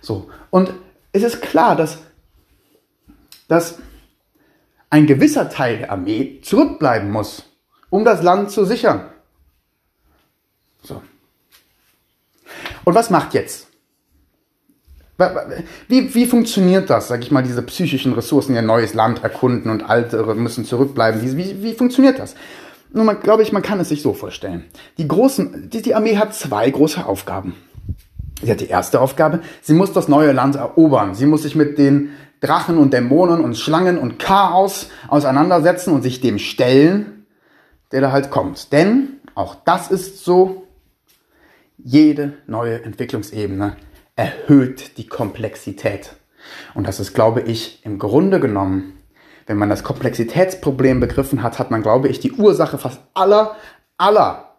So. 0.00 0.30
Und 0.48 0.72
es 1.12 1.22
ist 1.22 1.42
klar, 1.42 1.76
dass, 1.76 1.98
dass 3.46 3.78
ein 4.88 5.06
gewisser 5.06 5.50
Teil 5.50 5.78
der 5.78 5.92
Armee 5.92 6.40
zurückbleiben 6.42 7.10
muss, 7.10 7.44
um 7.90 8.04
das 8.04 8.22
Land 8.22 8.50
zu 8.50 8.64
sichern. 8.64 9.10
So. 10.82 11.02
Und 12.84 12.94
was 12.94 13.10
macht 13.10 13.34
jetzt? 13.34 13.69
Wie, 15.88 16.14
wie 16.14 16.26
funktioniert 16.26 16.90
das, 16.90 17.08
sag 17.08 17.22
ich 17.22 17.30
mal, 17.30 17.42
diese 17.42 17.62
psychischen 17.62 18.12
Ressourcen, 18.12 18.54
ihr 18.54 18.62
neues 18.62 18.94
Land 18.94 19.22
erkunden 19.22 19.70
und 19.70 19.88
alte 19.88 20.22
müssen 20.34 20.64
zurückbleiben? 20.64 21.22
Wie, 21.22 21.36
wie, 21.36 21.62
wie 21.62 21.74
funktioniert 21.74 22.18
das? 22.18 22.34
Nun, 22.92 23.06
man, 23.06 23.20
glaube 23.20 23.42
ich, 23.42 23.52
man 23.52 23.62
kann 23.62 23.78
es 23.78 23.88
sich 23.88 24.02
so 24.02 24.14
vorstellen. 24.14 24.64
Die, 24.98 25.06
großen, 25.06 25.70
die, 25.70 25.82
die 25.82 25.94
Armee 25.94 26.16
hat 26.16 26.34
zwei 26.34 26.68
große 26.68 27.06
Aufgaben. 27.06 27.54
Sie 28.42 28.50
hat 28.50 28.60
die 28.60 28.68
erste 28.68 29.00
Aufgabe, 29.00 29.40
sie 29.60 29.74
muss 29.74 29.92
das 29.92 30.08
neue 30.08 30.32
Land 30.32 30.56
erobern. 30.56 31.14
Sie 31.14 31.26
muss 31.26 31.42
sich 31.42 31.54
mit 31.54 31.78
den 31.78 32.10
Drachen 32.40 32.78
und 32.78 32.92
Dämonen 32.92 33.44
und 33.44 33.56
Schlangen 33.58 33.98
und 33.98 34.18
Chaos 34.18 34.88
auseinandersetzen 35.08 35.92
und 35.92 36.02
sich 36.02 36.20
dem 36.20 36.38
stellen, 36.38 37.26
der 37.92 38.00
da 38.00 38.12
halt 38.12 38.30
kommt. 38.30 38.72
Denn, 38.72 39.20
auch 39.34 39.56
das 39.64 39.90
ist 39.90 40.24
so, 40.24 40.66
jede 41.76 42.34
neue 42.46 42.82
Entwicklungsebene 42.82 43.76
erhöht 44.20 44.98
die 44.98 45.06
Komplexität. 45.06 46.14
Und 46.74 46.86
das 46.86 47.00
ist, 47.00 47.14
glaube 47.14 47.40
ich, 47.40 47.80
im 47.84 47.98
Grunde 47.98 48.38
genommen, 48.38 48.98
wenn 49.46 49.56
man 49.56 49.70
das 49.70 49.82
Komplexitätsproblem 49.82 51.00
begriffen 51.00 51.42
hat, 51.42 51.58
hat 51.58 51.70
man, 51.70 51.80
glaube 51.80 52.08
ich, 52.08 52.20
die 52.20 52.32
Ursache 52.32 52.76
fast 52.76 53.00
aller, 53.14 53.56
aller 53.96 54.56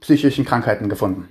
psychischen 0.00 0.44
Krankheiten 0.44 0.88
gefunden. 0.88 1.28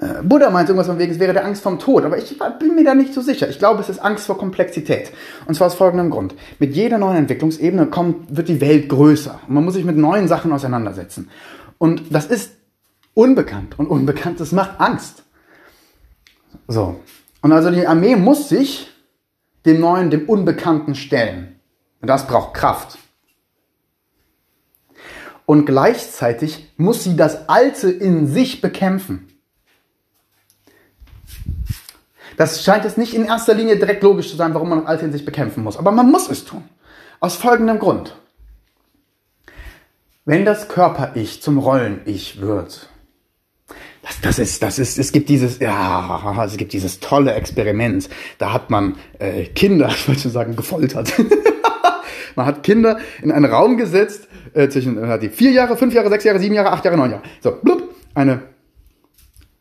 Äh, 0.00 0.22
Buddha 0.24 0.50
meint 0.50 0.68
irgendwas 0.68 0.88
von 0.88 0.98
wegen, 0.98 1.12
es 1.12 1.20
wäre 1.20 1.32
der 1.32 1.44
Angst 1.44 1.62
vom 1.62 1.78
Tod, 1.78 2.04
aber 2.04 2.18
ich 2.18 2.36
bin 2.58 2.74
mir 2.74 2.84
da 2.84 2.96
nicht 2.96 3.14
so 3.14 3.20
sicher. 3.20 3.48
Ich 3.48 3.60
glaube, 3.60 3.80
es 3.80 3.88
ist 3.88 4.00
Angst 4.00 4.26
vor 4.26 4.36
Komplexität. 4.36 5.12
Und 5.46 5.54
zwar 5.54 5.68
aus 5.68 5.74
folgendem 5.74 6.10
Grund. 6.10 6.34
Mit 6.58 6.74
jeder 6.74 6.98
neuen 6.98 7.16
Entwicklungsebene 7.16 7.86
kommt, 7.86 8.36
wird 8.36 8.48
die 8.48 8.60
Welt 8.60 8.88
größer. 8.88 9.38
Und 9.46 9.54
man 9.54 9.64
muss 9.64 9.74
sich 9.74 9.84
mit 9.84 9.96
neuen 9.96 10.26
Sachen 10.26 10.52
auseinandersetzen. 10.52 11.30
Und 11.78 12.02
das 12.10 12.26
ist 12.26 12.56
unbekannt. 13.16 13.78
Und 13.78 13.88
Unbekanntes 13.88 14.52
macht 14.52 14.78
Angst. 14.78 15.24
So. 16.68 17.00
Und 17.40 17.52
also 17.52 17.70
die 17.70 17.86
Armee 17.86 18.14
muss 18.14 18.48
sich 18.48 18.92
dem 19.64 19.80
Neuen, 19.80 20.10
dem 20.10 20.28
Unbekannten 20.28 20.94
stellen. 20.94 21.58
Und 22.00 22.08
das 22.08 22.26
braucht 22.26 22.54
Kraft. 22.54 22.98
Und 25.46 25.64
gleichzeitig 25.64 26.72
muss 26.76 27.04
sie 27.04 27.16
das 27.16 27.48
Alte 27.48 27.90
in 27.90 28.26
sich 28.26 28.60
bekämpfen. 28.60 29.28
Das 32.36 32.62
scheint 32.62 32.84
jetzt 32.84 32.98
nicht 32.98 33.14
in 33.14 33.24
erster 33.24 33.54
Linie 33.54 33.76
direkt 33.76 34.02
logisch 34.02 34.28
zu 34.28 34.36
sein, 34.36 34.52
warum 34.52 34.68
man 34.68 34.80
das 34.80 34.88
Alte 34.88 35.06
in 35.06 35.12
sich 35.12 35.24
bekämpfen 35.24 35.64
muss. 35.64 35.78
Aber 35.78 35.90
man 35.90 36.10
muss 36.10 36.28
es 36.28 36.44
tun. 36.44 36.64
Aus 37.20 37.36
folgendem 37.36 37.78
Grund. 37.78 38.14
Wenn 40.26 40.44
das 40.44 40.68
Körper-Ich 40.68 41.40
zum 41.40 41.58
Rollen-Ich 41.58 42.40
wird, 42.40 42.90
das, 44.06 44.20
das 44.20 44.38
ist, 44.38 44.62
das 44.62 44.78
ist, 44.78 44.98
es 44.98 45.10
gibt 45.10 45.28
dieses, 45.28 45.58
ja, 45.58 46.44
es 46.44 46.56
gibt 46.56 46.72
dieses 46.72 47.00
tolle 47.00 47.34
Experiment. 47.34 48.08
Da 48.38 48.52
hat 48.52 48.70
man 48.70 48.96
äh, 49.18 49.44
Kinder, 49.44 49.88
ich 49.90 50.06
wollte 50.06 50.22
schon 50.22 50.30
sagen, 50.30 50.54
gefoltert. 50.54 51.12
man 52.36 52.46
hat 52.46 52.62
Kinder 52.62 52.98
in 53.22 53.32
einen 53.32 53.46
Raum 53.46 53.76
gesetzt, 53.76 54.28
äh, 54.54 54.68
zwischen, 54.68 55.02
äh, 55.02 55.18
die 55.18 55.28
vier 55.28 55.50
Jahre, 55.50 55.76
fünf 55.76 55.92
Jahre, 55.92 56.08
sechs 56.08 56.24
Jahre, 56.24 56.38
sieben 56.38 56.54
Jahre, 56.54 56.70
acht 56.70 56.84
Jahre, 56.84 56.96
neun 56.96 57.10
Jahre. 57.10 57.22
So, 57.40 57.52
blub, 57.62 57.82
eine 58.14 58.42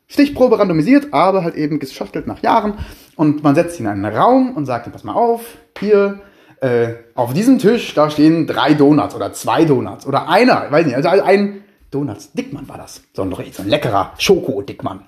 Stichprobe 0.08 0.60
randomisiert, 0.60 1.08
aber 1.12 1.44
halt 1.44 1.56
eben 1.56 1.80
geschachtelt 1.80 2.28
nach 2.28 2.42
Jahren. 2.44 2.76
Und 3.16 3.44
man 3.44 3.56
setzt 3.56 3.80
ihn 3.80 3.86
in 3.86 3.92
einen 3.92 4.06
Raum 4.06 4.56
und 4.56 4.66
sagt, 4.66 4.92
pass 4.92 5.04
mal 5.04 5.14
auf, 5.14 5.42
hier, 5.80 6.22
äh, 6.62 6.94
auf 7.16 7.34
diesem 7.34 7.58
Tisch, 7.58 7.94
da 7.96 8.10
stehen 8.10 8.46
drei 8.46 8.76
Donuts 8.76 9.16
oder 9.16 9.34
zwei 9.34 9.66
Donuts 9.66 10.06
oder 10.06 10.30
einer, 10.30 10.68
weiß 10.70 10.86
nicht, 10.86 10.96
also 10.96 11.10
ein 11.10 11.65
Donuts, 11.92 12.32
Dickmann 12.34 12.68
war 12.68 12.78
das. 12.78 13.02
So 13.14 13.22
ein, 13.22 13.32
so 13.32 13.62
ein 13.62 13.70
leckerer 13.70 14.14
Schoko-Dickmann. 14.18 15.06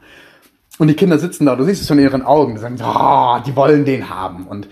Und 0.79 0.87
die 0.87 0.93
Kinder 0.93 1.17
sitzen 1.17 1.45
da, 1.45 1.55
du 1.55 1.63
siehst 1.63 1.81
es 1.81 1.87
schon 1.87 1.97
in 1.97 2.05
ihren 2.05 2.21
Augen, 2.21 2.55
die 2.55 2.61
sagen, 2.61 2.77
oh, 2.81 3.39
die 3.45 3.55
wollen 3.55 3.83
den 3.83 4.09
haben. 4.09 4.47
Und 4.47 4.67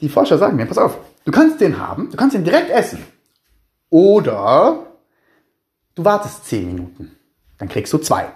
die 0.00 0.08
Forscher 0.08 0.38
sagen 0.38 0.56
mir, 0.56 0.66
pass 0.66 0.78
auf, 0.78 0.98
du 1.24 1.30
kannst 1.30 1.60
den 1.60 1.78
haben, 1.78 2.10
du 2.10 2.16
kannst 2.16 2.34
ihn 2.34 2.44
direkt 2.44 2.70
essen. 2.70 2.98
Oder 3.90 4.86
du 5.94 6.04
wartest 6.04 6.46
zehn 6.46 6.66
Minuten, 6.66 7.16
dann 7.58 7.68
kriegst 7.68 7.92
du 7.92 7.98
zwei. 7.98 8.26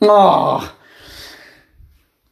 Oh, 0.00 0.60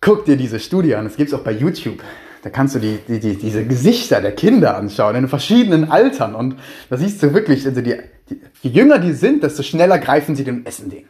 guck 0.01 0.25
dir 0.25 0.37
diese 0.37 0.61
Studie 0.61 0.95
an, 0.97 1.05
das 1.05 1.17
gibt's 1.17 1.33
auch 1.33 1.45
bei 1.45 1.53
YouTube. 1.53 2.03
Da 2.43 2.51
kannst 2.51 2.75
du 2.75 2.79
die, 2.81 2.99
die, 3.07 3.21
die, 3.21 3.37
diese 3.37 3.65
Gesichter 3.65 4.21
der 4.21 4.33
Kinder 4.33 4.77
anschauen, 4.77 5.15
in 5.17 5.29
verschiedenen 5.29 5.91
Altern. 5.91 6.35
Und 6.35 6.57
da 6.91 6.97
siehst 6.97 7.23
du 7.23 7.33
wirklich, 7.33 7.67
also 7.67 7.81
die, 7.81 7.97
die, 8.29 8.41
je 8.63 8.71
jünger 8.71 8.99
die 8.99 9.13
sind, 9.13 9.43
desto 9.43 9.63
schneller 9.63 9.99
greifen 9.99 10.35
sie 10.35 10.45
den 10.45 10.67
Essen 10.67 10.91
den. 10.91 11.05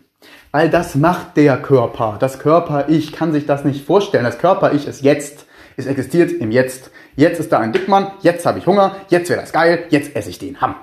Weil 0.51 0.69
das 0.69 0.95
macht 0.95 1.39
der 1.39 1.57
Körper. 1.57 2.17
Das 2.21 2.39
Körper-Ich 2.39 3.13
kann 3.13 3.33
sich 3.33 3.47
das 3.47 3.65
nicht 3.65 3.87
vorstellen. 3.87 4.25
Das 4.25 4.39
Körper-Ich 4.39 4.87
ist 4.87 5.03
jetzt. 5.03 5.47
Es 5.77 5.87
existiert 5.87 6.33
im 6.33 6.51
Jetzt. 6.53 6.91
Jetzt 7.17 7.41
ist 7.41 7.53
da 7.53 7.59
ein 7.59 7.73
Dickmann, 7.73 8.13
jetzt 8.23 8.47
habe 8.47 8.59
ich 8.59 8.67
Hunger, 8.67 8.97
jetzt 9.09 9.29
wäre 9.29 9.41
das 9.41 9.53
geil, 9.53 9.85
jetzt 9.91 10.17
esse 10.17 10.31
ich 10.31 10.39
den. 10.39 10.61
Ham. 10.61 10.77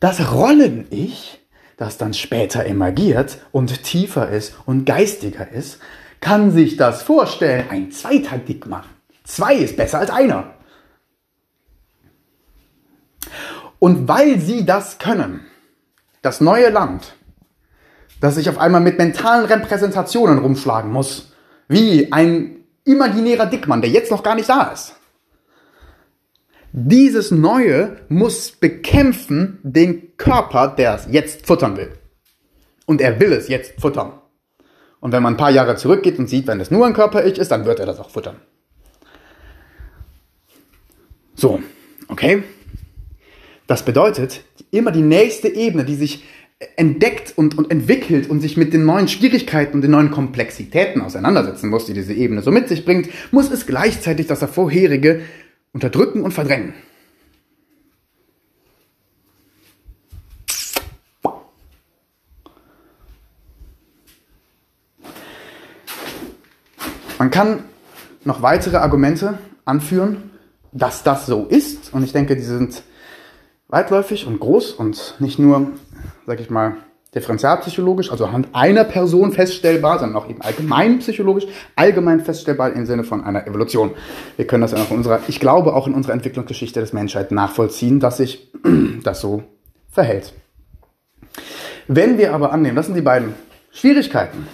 Das 0.00 0.32
Rollen-Ich, 0.32 1.40
das 1.76 1.98
dann 1.98 2.14
später 2.14 2.64
emergiert 2.64 3.38
und 3.52 3.82
tiefer 3.82 4.28
ist 4.30 4.54
und 4.64 4.84
geistiger 4.86 5.50
ist, 5.50 5.80
kann 6.24 6.50
sich 6.50 6.76
das 6.76 7.02
vorstellen. 7.02 7.66
Ein 7.68 7.92
zweiter 7.92 8.38
Dickmann. 8.38 8.84
Zwei 9.24 9.56
ist 9.56 9.76
besser 9.76 9.98
als 9.98 10.10
einer. 10.10 10.54
Und 13.78 14.08
weil 14.08 14.40
sie 14.40 14.64
das 14.64 14.98
können, 14.98 15.40
das 16.22 16.40
neue 16.40 16.70
Land, 16.70 17.14
das 18.22 18.36
sich 18.36 18.48
auf 18.48 18.56
einmal 18.56 18.80
mit 18.80 18.96
mentalen 18.96 19.44
Repräsentationen 19.44 20.38
rumschlagen 20.38 20.90
muss, 20.90 21.34
wie 21.68 22.10
ein 22.10 22.56
imaginärer 22.84 23.46
Dickmann, 23.46 23.82
der 23.82 23.90
jetzt 23.90 24.10
noch 24.10 24.22
gar 24.22 24.34
nicht 24.34 24.48
da 24.48 24.70
ist. 24.72 24.96
Dieses 26.72 27.30
Neue 27.30 27.98
muss 28.08 28.50
bekämpfen 28.50 29.58
den 29.62 30.16
Körper, 30.16 30.68
der 30.68 30.94
es 30.94 31.06
jetzt 31.10 31.46
futtern 31.46 31.76
will. 31.76 31.92
Und 32.86 33.02
er 33.02 33.20
will 33.20 33.32
es 33.32 33.48
jetzt 33.48 33.78
futtern. 33.78 34.14
Und 35.04 35.12
wenn 35.12 35.22
man 35.22 35.34
ein 35.34 35.36
paar 35.36 35.50
Jahre 35.50 35.76
zurückgeht 35.76 36.18
und 36.18 36.30
sieht, 36.30 36.46
wenn 36.46 36.60
es 36.60 36.70
nur 36.70 36.86
ein 36.86 36.94
Körper-Ich 36.94 37.36
ist, 37.36 37.50
dann 37.50 37.66
wird 37.66 37.78
er 37.78 37.84
das 37.84 38.00
auch 38.00 38.08
futtern. 38.08 38.36
So, 41.34 41.60
okay? 42.08 42.42
Das 43.66 43.84
bedeutet, 43.84 44.44
immer 44.70 44.92
die 44.92 45.02
nächste 45.02 45.48
Ebene, 45.48 45.84
die 45.84 45.96
sich 45.96 46.24
entdeckt 46.76 47.34
und, 47.36 47.58
und 47.58 47.70
entwickelt 47.70 48.30
und 48.30 48.40
sich 48.40 48.56
mit 48.56 48.72
den 48.72 48.86
neuen 48.86 49.06
Schwierigkeiten 49.06 49.74
und 49.74 49.82
den 49.82 49.90
neuen 49.90 50.10
Komplexitäten 50.10 51.02
auseinandersetzen 51.02 51.68
muss, 51.68 51.84
die 51.84 51.92
diese 51.92 52.14
Ebene 52.14 52.40
so 52.40 52.50
mit 52.50 52.68
sich 52.68 52.86
bringt, 52.86 53.10
muss 53.30 53.50
es 53.50 53.66
gleichzeitig 53.66 54.26
das 54.26 54.42
vorherige 54.44 55.20
unterdrücken 55.74 56.22
und 56.22 56.32
verdrängen. 56.32 56.72
Man 67.24 67.30
kann 67.30 67.60
noch 68.24 68.42
weitere 68.42 68.76
Argumente 68.76 69.38
anführen, 69.64 70.30
dass 70.72 71.04
das 71.04 71.24
so 71.24 71.46
ist. 71.46 71.94
Und 71.94 72.04
ich 72.04 72.12
denke, 72.12 72.36
die 72.36 72.42
sind 72.42 72.82
weitläufig 73.68 74.26
und 74.26 74.40
groß 74.40 74.72
und 74.72 75.14
nicht 75.20 75.38
nur, 75.38 75.68
sag 76.26 76.38
ich 76.40 76.50
mal, 76.50 76.76
differenzialpsychologisch, 77.14 78.12
also 78.12 78.26
anhand 78.26 78.48
einer 78.52 78.84
Person 78.84 79.32
feststellbar, 79.32 80.00
sondern 80.00 80.22
auch 80.22 80.28
eben 80.28 80.42
allgemein 80.42 80.98
psychologisch, 80.98 81.46
allgemein 81.76 82.20
feststellbar 82.20 82.74
im 82.74 82.84
Sinne 82.84 83.04
von 83.04 83.24
einer 83.24 83.46
Evolution. 83.46 83.92
Wir 84.36 84.46
können 84.46 84.60
das 84.60 84.74
auch 84.74 84.90
in 84.90 84.98
unserer, 84.98 85.20
ich 85.26 85.40
glaube 85.40 85.72
auch 85.72 85.86
in 85.86 85.94
unserer 85.94 86.12
Entwicklungsgeschichte 86.12 86.78
des 86.80 86.92
Menschheit 86.92 87.32
nachvollziehen, 87.32 88.00
dass 88.00 88.18
sich 88.18 88.52
das 89.02 89.22
so 89.22 89.44
verhält. 89.90 90.34
Wenn 91.88 92.18
wir 92.18 92.34
aber 92.34 92.52
annehmen, 92.52 92.76
das 92.76 92.84
sind 92.84 92.96
die 92.96 93.00
beiden 93.00 93.32
Schwierigkeiten, 93.72 94.46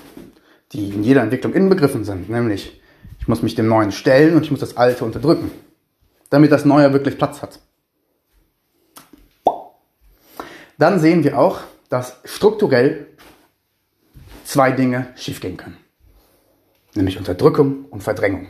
die 0.73 0.91
in 0.91 1.03
jeder 1.03 1.23
Entwicklung 1.23 1.53
inbegriffen 1.53 2.05
sind, 2.05 2.31
nämlich 2.31 2.81
ich 3.19 3.29
muss 3.29 3.43
mich 3.43 3.55
dem 3.55 3.69
Neuen 3.69 3.93
stellen 3.93 4.37
und 4.37 4.45
ich 4.45 4.51
muss 4.51 4.61
das 4.61 4.77
Alte 4.77 5.05
unterdrücken, 5.05 5.51
damit 6.31 6.53
das 6.53 6.65
Neue 6.65 6.93
wirklich 6.93 7.19
Platz 7.19 7.43
hat. 7.43 7.61
Dann 10.79 10.99
sehen 10.99 11.25
wir 11.25 11.39
auch, 11.39 11.61
dass 11.91 12.17
strukturell 12.25 13.07
zwei 14.45 14.73
Dinge 14.73 15.09
schiefgehen 15.17 15.57
können, 15.57 15.77
nämlich 16.95 17.19
Unterdrückung 17.19 17.85
und 17.91 18.03
Verdrängung. 18.03 18.49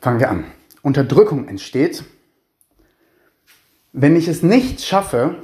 Fangen 0.00 0.20
wir 0.20 0.28
an. 0.28 0.44
Unterdrückung 0.82 1.48
entsteht, 1.48 2.04
wenn 3.92 4.16
ich 4.16 4.28
es 4.28 4.42
nicht 4.42 4.82
schaffe, 4.84 5.36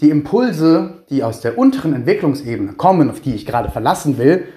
die 0.00 0.10
Impulse, 0.10 1.04
die 1.10 1.22
aus 1.22 1.40
der 1.40 1.58
unteren 1.58 1.94
Entwicklungsebene 1.94 2.74
kommen, 2.74 3.10
auf 3.10 3.20
die 3.20 3.34
ich 3.34 3.46
gerade 3.46 3.70
verlassen 3.70 4.18
will, 4.18 4.48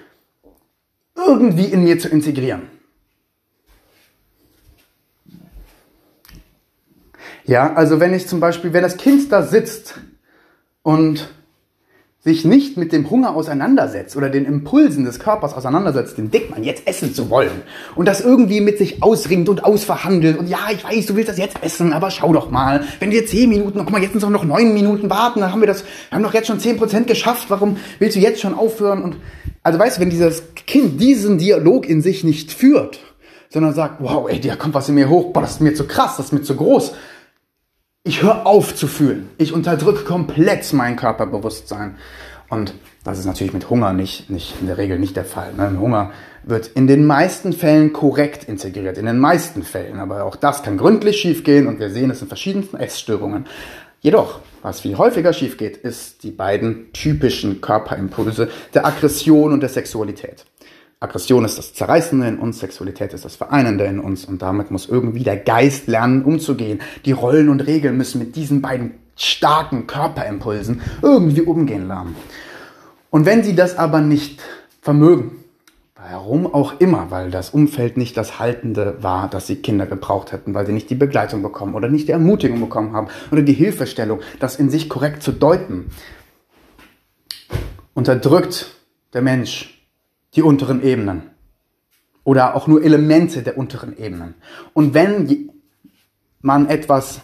irgendwie 1.16 1.66
in 1.66 1.84
mir 1.84 1.98
zu 1.98 2.08
integrieren. 2.08 2.62
Ja, 7.44 7.72
also 7.74 7.98
wenn 7.98 8.14
ich 8.14 8.28
zum 8.28 8.40
Beispiel, 8.40 8.72
wenn 8.72 8.82
das 8.82 8.96
Kind 8.96 9.32
da 9.32 9.42
sitzt 9.42 9.98
und 10.82 11.28
sich 12.24 12.44
nicht 12.44 12.76
mit 12.76 12.92
dem 12.92 13.10
Hunger 13.10 13.34
auseinandersetzt 13.34 14.16
oder 14.16 14.30
den 14.30 14.44
Impulsen 14.44 15.04
des 15.04 15.18
Körpers 15.18 15.54
auseinandersetzt, 15.54 16.18
den 16.18 16.30
Dickmann 16.30 16.62
jetzt 16.62 16.86
essen 16.86 17.12
zu 17.12 17.30
wollen 17.30 17.62
und 17.96 18.06
das 18.06 18.20
irgendwie 18.20 18.60
mit 18.60 18.78
sich 18.78 19.02
ausringt 19.02 19.48
und 19.48 19.64
ausverhandelt 19.64 20.38
und 20.38 20.48
ja, 20.48 20.58
ich 20.72 20.84
weiß, 20.84 21.06
du 21.06 21.16
willst 21.16 21.30
das 21.30 21.38
jetzt 21.38 21.56
essen, 21.62 21.92
aber 21.92 22.12
schau 22.12 22.32
doch 22.32 22.48
mal, 22.48 22.84
wenn 23.00 23.10
wir 23.10 23.26
zehn 23.26 23.48
Minuten, 23.48 23.80
guck 23.80 23.90
mal, 23.90 24.00
jetzt 24.00 24.12
sind 24.12 24.22
es 24.22 24.28
noch 24.28 24.44
neun 24.44 24.72
Minuten 24.72 25.10
warten, 25.10 25.40
dann 25.40 25.50
haben 25.50 25.60
wir 25.62 25.66
das, 25.66 25.82
wir 25.82 26.16
haben 26.16 26.22
doch 26.22 26.32
jetzt 26.32 26.46
schon 26.46 26.60
zehn 26.60 26.76
Prozent 26.76 27.08
geschafft, 27.08 27.46
warum 27.48 27.76
willst 27.98 28.14
du 28.14 28.20
jetzt 28.20 28.40
schon 28.40 28.54
aufhören 28.54 29.02
und, 29.02 29.16
also 29.64 29.80
weißt 29.80 29.96
du, 29.96 30.02
wenn 30.02 30.10
dieses 30.10 30.54
Kind 30.54 31.00
diesen 31.00 31.38
Dialog 31.38 31.88
in 31.88 32.02
sich 32.02 32.22
nicht 32.22 32.52
führt, 32.52 33.00
sondern 33.48 33.74
sagt, 33.74 33.96
wow, 33.98 34.30
ey, 34.30 34.40
da 34.40 34.54
kommt 34.54 34.74
was 34.74 34.88
in 34.88 34.94
mir 34.94 35.08
hoch, 35.08 35.32
boah, 35.32 35.40
das 35.40 35.52
ist 35.52 35.60
mir 35.60 35.74
zu 35.74 35.88
krass, 35.88 36.18
das 36.18 36.26
ist 36.26 36.32
mir 36.32 36.42
zu 36.42 36.54
groß, 36.54 36.92
ich 38.04 38.22
höre 38.22 38.46
auf 38.46 38.74
zu 38.74 38.88
fühlen. 38.88 39.30
Ich 39.38 39.52
unterdrücke 39.52 40.04
komplett 40.04 40.72
mein 40.72 40.96
Körperbewusstsein. 40.96 41.96
Und 42.48 42.74
das 43.04 43.18
ist 43.18 43.26
natürlich 43.26 43.52
mit 43.52 43.70
Hunger 43.70 43.92
nicht, 43.92 44.28
nicht 44.28 44.54
in 44.60 44.66
der 44.66 44.76
Regel 44.76 44.98
nicht 44.98 45.16
der 45.16 45.24
Fall. 45.24 45.54
Ne? 45.54 45.78
Hunger 45.78 46.10
wird 46.42 46.66
in 46.66 46.86
den 46.86 47.06
meisten 47.06 47.52
Fällen 47.52 47.92
korrekt 47.92 48.44
integriert, 48.44 48.98
in 48.98 49.06
den 49.06 49.18
meisten 49.18 49.62
Fällen. 49.62 50.00
Aber 50.00 50.24
auch 50.24 50.36
das 50.36 50.62
kann 50.62 50.78
gründlich 50.78 51.18
schiefgehen 51.20 51.68
und 51.68 51.78
wir 51.78 51.90
sehen 51.90 52.10
es 52.10 52.20
in 52.20 52.28
verschiedenen 52.28 52.74
Essstörungen. 52.74 53.46
Jedoch, 54.00 54.40
was 54.62 54.80
viel 54.80 54.98
häufiger 54.98 55.32
schief 55.32 55.56
geht, 55.56 55.76
ist 55.76 56.24
die 56.24 56.32
beiden 56.32 56.92
typischen 56.92 57.60
Körperimpulse 57.60 58.48
der 58.74 58.84
Aggression 58.84 59.52
und 59.52 59.60
der 59.60 59.68
Sexualität. 59.68 60.44
Aggression 61.02 61.44
ist 61.44 61.58
das 61.58 61.74
Zerreißende 61.74 62.28
in 62.28 62.38
uns, 62.38 62.60
Sexualität 62.60 63.12
ist 63.12 63.24
das 63.24 63.34
Vereinende 63.36 63.84
in 63.84 63.98
uns 63.98 64.24
und 64.24 64.40
damit 64.40 64.70
muss 64.70 64.88
irgendwie 64.88 65.24
der 65.24 65.36
Geist 65.36 65.88
lernen, 65.88 66.22
umzugehen. 66.22 66.80
Die 67.04 67.12
Rollen 67.12 67.48
und 67.48 67.60
Regeln 67.60 67.96
müssen 67.96 68.20
mit 68.20 68.36
diesen 68.36 68.62
beiden 68.62 68.92
starken 69.16 69.86
Körperimpulsen 69.86 70.80
irgendwie 71.02 71.42
umgehen 71.42 71.88
lernen. 71.88 72.14
Und 73.10 73.26
wenn 73.26 73.42
sie 73.42 73.54
das 73.54 73.76
aber 73.76 74.00
nicht 74.00 74.40
vermögen, 74.80 75.42
warum 75.96 76.52
auch 76.52 76.80
immer, 76.80 77.10
weil 77.10 77.30
das 77.30 77.50
Umfeld 77.50 77.96
nicht 77.96 78.16
das 78.16 78.38
Haltende 78.38 78.96
war, 79.00 79.28
dass 79.28 79.46
sie 79.46 79.56
Kinder 79.56 79.86
gebraucht 79.86 80.32
hätten, 80.32 80.54
weil 80.54 80.66
sie 80.66 80.72
nicht 80.72 80.88
die 80.88 80.94
Begleitung 80.94 81.42
bekommen 81.42 81.74
oder 81.74 81.88
nicht 81.88 82.08
die 82.08 82.12
Ermutigung 82.12 82.60
bekommen 82.60 82.94
haben 82.94 83.08
oder 83.30 83.42
die 83.42 83.52
Hilfestellung, 83.52 84.20
das 84.38 84.56
in 84.56 84.70
sich 84.70 84.88
korrekt 84.88 85.22
zu 85.22 85.32
deuten, 85.32 85.90
unterdrückt 87.92 88.76
der 89.12 89.22
Mensch 89.22 89.81
die 90.34 90.42
unteren 90.42 90.82
Ebenen 90.82 91.22
oder 92.24 92.54
auch 92.54 92.66
nur 92.66 92.82
Elemente 92.82 93.42
der 93.42 93.58
unteren 93.58 93.96
Ebenen. 93.98 94.34
Und 94.74 94.94
wenn 94.94 95.50
man 96.40 96.68
etwas, 96.68 97.20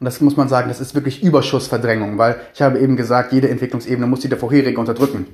und 0.00 0.04
das 0.04 0.20
muss 0.20 0.36
man 0.36 0.48
sagen, 0.48 0.68
das 0.68 0.80
ist 0.80 0.94
wirklich 0.94 1.22
Überschussverdrängung, 1.22 2.18
weil 2.18 2.40
ich 2.54 2.62
habe 2.62 2.78
eben 2.78 2.96
gesagt, 2.96 3.32
jede 3.32 3.48
Entwicklungsebene 3.48 4.06
muss 4.06 4.20
die 4.20 4.28
der 4.28 4.38
vorherige 4.38 4.78
unterdrücken. 4.78 5.26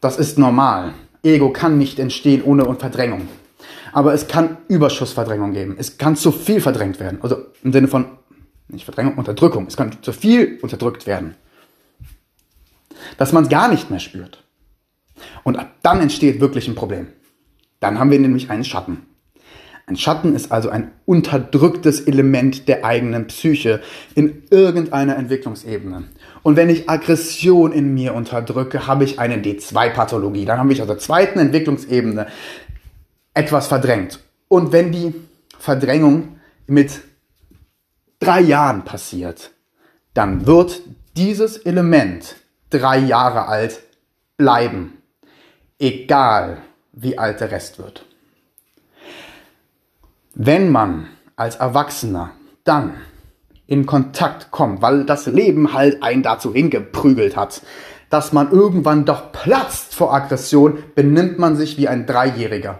Das 0.00 0.18
ist 0.18 0.38
normal. 0.38 0.92
Ego 1.22 1.50
kann 1.50 1.78
nicht 1.78 1.98
entstehen 1.98 2.42
ohne 2.42 2.64
Verdrängung. 2.76 3.28
Aber 3.92 4.12
es 4.12 4.28
kann 4.28 4.58
Überschussverdrängung 4.68 5.52
geben. 5.52 5.76
Es 5.78 5.96
kann 5.96 6.16
zu 6.16 6.30
viel 6.30 6.60
verdrängt 6.60 7.00
werden. 7.00 7.18
Also 7.22 7.46
im 7.62 7.72
Sinne 7.72 7.88
von, 7.88 8.06
nicht 8.68 8.84
Verdrängung, 8.84 9.14
Unterdrückung. 9.14 9.66
Es 9.66 9.76
kann 9.76 9.96
zu 10.02 10.12
viel 10.12 10.58
unterdrückt 10.60 11.06
werden. 11.06 11.34
Dass 13.16 13.32
man 13.32 13.44
es 13.44 13.48
gar 13.48 13.68
nicht 13.68 13.90
mehr 13.90 14.00
spürt. 14.00 14.44
Und 15.44 15.56
ab 15.56 15.70
dann 15.82 16.00
entsteht 16.00 16.40
wirklich 16.40 16.68
ein 16.68 16.74
Problem. 16.74 17.08
Dann 17.80 17.98
haben 17.98 18.10
wir 18.10 18.18
nämlich 18.18 18.50
einen 18.50 18.64
Schatten. 18.64 19.06
Ein 19.88 19.96
Schatten 19.96 20.34
ist 20.34 20.50
also 20.50 20.68
ein 20.68 20.90
unterdrücktes 21.04 22.00
Element 22.00 22.66
der 22.66 22.84
eigenen 22.84 23.28
Psyche 23.28 23.80
in 24.16 24.42
irgendeiner 24.50 25.16
Entwicklungsebene. 25.16 26.04
Und 26.42 26.56
wenn 26.56 26.70
ich 26.70 26.90
Aggression 26.90 27.70
in 27.70 27.94
mir 27.94 28.14
unterdrücke, 28.14 28.88
habe 28.88 29.04
ich 29.04 29.20
eine 29.20 29.36
D2-Pathologie. 29.36 30.44
Dann 30.44 30.58
habe 30.58 30.72
ich 30.72 30.80
auf 30.80 30.88
der 30.88 30.98
zweiten 30.98 31.38
Entwicklungsebene 31.38 32.26
etwas 33.32 33.68
verdrängt. 33.68 34.18
Und 34.48 34.72
wenn 34.72 34.90
die 34.90 35.14
Verdrängung 35.56 36.40
mit 36.66 37.00
drei 38.18 38.40
Jahren 38.40 38.84
passiert, 38.84 39.52
dann 40.14 40.46
wird 40.46 40.82
dieses 41.16 41.58
Element 41.58 42.36
drei 42.70 42.98
Jahre 42.98 43.46
alt 43.46 43.80
bleiben. 44.36 44.94
Egal 45.78 46.62
wie 46.92 47.18
alt 47.18 47.40
der 47.40 47.50
Rest 47.50 47.78
wird. 47.78 48.04
Wenn 50.34 50.70
man 50.70 51.08
als 51.36 51.56
Erwachsener 51.56 52.32
dann 52.64 52.94
in 53.66 53.84
Kontakt 53.84 54.50
kommt, 54.50 54.80
weil 54.80 55.04
das 55.04 55.26
Leben 55.26 55.72
halt 55.72 56.02
einen 56.02 56.22
dazu 56.22 56.52
hingeprügelt 56.52 57.36
hat, 57.36 57.62
dass 58.10 58.32
man 58.32 58.52
irgendwann 58.52 59.04
doch 59.04 59.32
platzt 59.32 59.94
vor 59.94 60.14
Aggression, 60.14 60.82
benimmt 60.94 61.38
man 61.38 61.56
sich 61.56 61.76
wie 61.76 61.88
ein 61.88 62.06
Dreijähriger. 62.06 62.78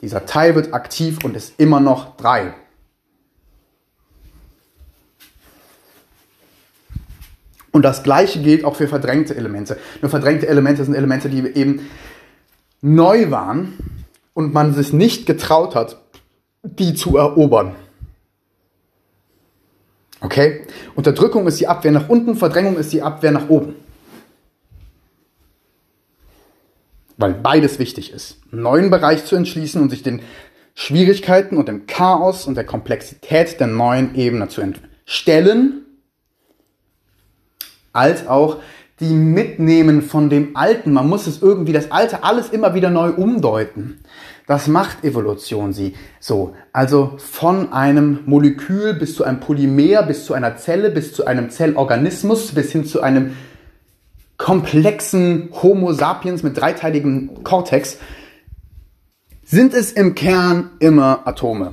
Dieser 0.00 0.26
Teil 0.26 0.54
wird 0.54 0.72
aktiv 0.74 1.18
und 1.24 1.36
ist 1.36 1.58
immer 1.58 1.80
noch 1.80 2.16
drei. 2.16 2.54
Und 7.70 7.82
das 7.82 8.02
gleiche 8.02 8.40
gilt 8.40 8.64
auch 8.64 8.76
für 8.76 8.86
verdrängte 8.86 9.34
Elemente. 9.36 9.76
Nur 10.00 10.10
verdrängte 10.10 10.46
Elemente 10.46 10.84
sind 10.84 10.94
Elemente, 10.94 11.28
die 11.28 11.44
eben 11.44 11.88
neu 12.84 13.30
waren 13.30 13.78
und 14.34 14.52
man 14.52 14.74
sich 14.74 14.92
nicht 14.92 15.24
getraut 15.24 15.74
hat, 15.74 16.02
die 16.62 16.92
zu 16.92 17.16
erobern. 17.16 17.74
Okay? 20.20 20.66
Unterdrückung 20.94 21.46
ist 21.46 21.58
die 21.60 21.66
Abwehr 21.66 21.92
nach 21.92 22.10
unten, 22.10 22.36
Verdrängung 22.36 22.76
ist 22.76 22.92
die 22.92 23.00
Abwehr 23.00 23.32
nach 23.32 23.48
oben. 23.48 23.74
Weil 27.16 27.32
beides 27.32 27.78
wichtig 27.78 28.12
ist. 28.12 28.38
Einen 28.52 28.62
neuen 28.62 28.90
Bereich 28.90 29.24
zu 29.24 29.34
entschließen 29.34 29.80
und 29.80 29.88
sich 29.88 30.02
den 30.02 30.20
Schwierigkeiten 30.74 31.56
und 31.56 31.68
dem 31.68 31.86
Chaos 31.86 32.46
und 32.46 32.54
der 32.54 32.66
Komplexität 32.66 33.60
der 33.60 33.68
neuen 33.68 34.14
Ebene 34.14 34.48
zu 34.48 34.60
stellen, 35.06 35.86
als 37.92 38.26
auch 38.26 38.58
die 39.00 39.12
mitnehmen 39.12 40.02
von 40.02 40.30
dem 40.30 40.56
Alten. 40.56 40.92
Man 40.92 41.08
muss 41.08 41.26
es 41.26 41.42
irgendwie, 41.42 41.72
das 41.72 41.90
Alte, 41.90 42.22
alles 42.22 42.50
immer 42.50 42.74
wieder 42.74 42.90
neu 42.90 43.10
umdeuten. 43.10 44.00
Das 44.46 44.68
macht 44.68 45.04
Evolution 45.04 45.72
sie 45.72 45.94
so. 46.20 46.54
Also 46.72 47.14
von 47.16 47.72
einem 47.72 48.20
Molekül 48.26 48.94
bis 48.94 49.14
zu 49.14 49.24
einem 49.24 49.40
Polymer, 49.40 50.02
bis 50.02 50.26
zu 50.26 50.34
einer 50.34 50.56
Zelle, 50.56 50.90
bis 50.90 51.12
zu 51.14 51.26
einem 51.26 51.50
Zellorganismus, 51.50 52.52
bis 52.52 52.70
hin 52.70 52.84
zu 52.84 53.00
einem 53.00 53.34
komplexen 54.36 55.48
Homo 55.62 55.92
sapiens 55.92 56.42
mit 56.42 56.58
dreiteiligem 56.58 57.42
Kortex, 57.42 57.98
sind 59.44 59.74
es 59.74 59.92
im 59.92 60.14
Kern 60.14 60.70
immer 60.78 61.26
Atome. 61.26 61.72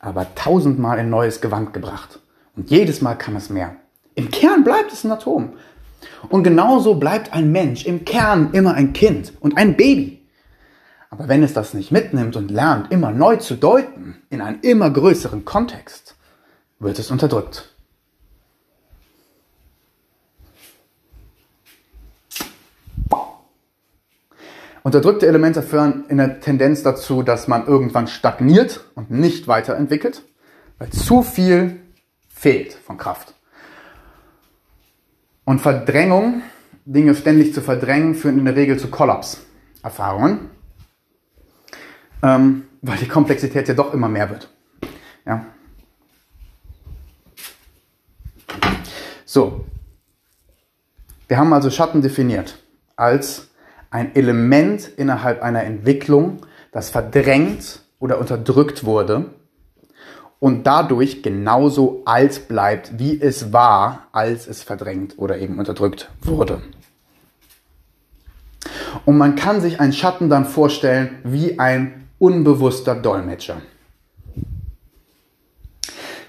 Aber 0.00 0.26
tausendmal 0.34 0.98
in 0.98 1.10
neues 1.10 1.40
Gewand 1.40 1.72
gebracht. 1.72 2.20
Und 2.56 2.70
jedes 2.70 3.02
Mal 3.02 3.14
kann 3.14 3.36
es 3.36 3.50
mehr. 3.50 3.76
Im 4.14 4.30
Kern 4.30 4.64
bleibt 4.64 4.92
es 4.92 5.04
ein 5.04 5.12
Atom. 5.12 5.52
Und 6.28 6.42
genauso 6.42 6.94
bleibt 6.94 7.32
ein 7.32 7.52
Mensch 7.52 7.86
im 7.86 8.04
Kern 8.04 8.50
immer 8.52 8.74
ein 8.74 8.92
Kind 8.92 9.32
und 9.40 9.56
ein 9.56 9.76
Baby. 9.76 10.18
Aber 11.10 11.28
wenn 11.28 11.42
es 11.42 11.54
das 11.54 11.74
nicht 11.74 11.90
mitnimmt 11.90 12.36
und 12.36 12.50
lernt, 12.50 12.92
immer 12.92 13.10
neu 13.10 13.36
zu 13.36 13.54
deuten, 13.54 14.16
in 14.30 14.40
einen 14.40 14.60
immer 14.60 14.90
größeren 14.90 15.44
Kontext, 15.44 16.16
wird 16.78 16.98
es 16.98 17.10
unterdrückt. 17.10 17.74
Unterdrückte 24.82 25.26
Elemente 25.26 25.62
führen 25.62 26.04
in 26.08 26.18
der 26.18 26.40
Tendenz 26.40 26.82
dazu, 26.82 27.22
dass 27.22 27.48
man 27.48 27.66
irgendwann 27.66 28.06
stagniert 28.06 28.86
und 28.94 29.10
nicht 29.10 29.48
weiterentwickelt, 29.48 30.22
weil 30.78 30.90
zu 30.90 31.22
viel 31.22 31.80
fehlt 32.28 32.72
von 32.72 32.96
Kraft. 32.96 33.34
Und 35.48 35.60
Verdrängung, 35.60 36.42
Dinge 36.84 37.14
ständig 37.14 37.54
zu 37.54 37.62
verdrängen, 37.62 38.14
führen 38.14 38.38
in 38.38 38.44
der 38.44 38.54
Regel 38.54 38.78
zu 38.78 38.88
Kollaps-Erfahrungen 38.88 40.50
ähm, 42.22 42.64
weil 42.82 42.98
die 42.98 43.08
Komplexität 43.08 43.66
ja 43.66 43.72
doch 43.72 43.94
immer 43.94 44.10
mehr 44.10 44.28
wird. 44.28 44.50
Ja. 45.24 45.46
So, 49.24 49.64
wir 51.28 51.38
haben 51.38 51.54
also 51.54 51.70
Schatten 51.70 52.02
definiert 52.02 52.62
als 52.96 53.48
ein 53.88 54.14
Element 54.14 54.86
innerhalb 54.98 55.42
einer 55.42 55.64
Entwicklung, 55.64 56.44
das 56.72 56.90
verdrängt 56.90 57.80
oder 57.98 58.18
unterdrückt 58.18 58.84
wurde 58.84 59.30
und 60.40 60.66
dadurch 60.66 61.22
genauso 61.22 62.02
alt 62.04 62.48
bleibt, 62.48 62.98
wie 62.98 63.20
es 63.20 63.52
war, 63.52 64.08
als 64.12 64.46
es 64.46 64.62
verdrängt 64.62 65.14
oder 65.18 65.38
eben 65.38 65.58
unterdrückt 65.58 66.10
wurde. 66.22 66.62
Und 69.04 69.18
man 69.18 69.36
kann 69.36 69.60
sich 69.60 69.80
einen 69.80 69.92
Schatten 69.92 70.28
dann 70.28 70.44
vorstellen 70.44 71.18
wie 71.24 71.58
ein 71.58 72.08
unbewusster 72.18 72.94
Dolmetscher. 72.94 73.60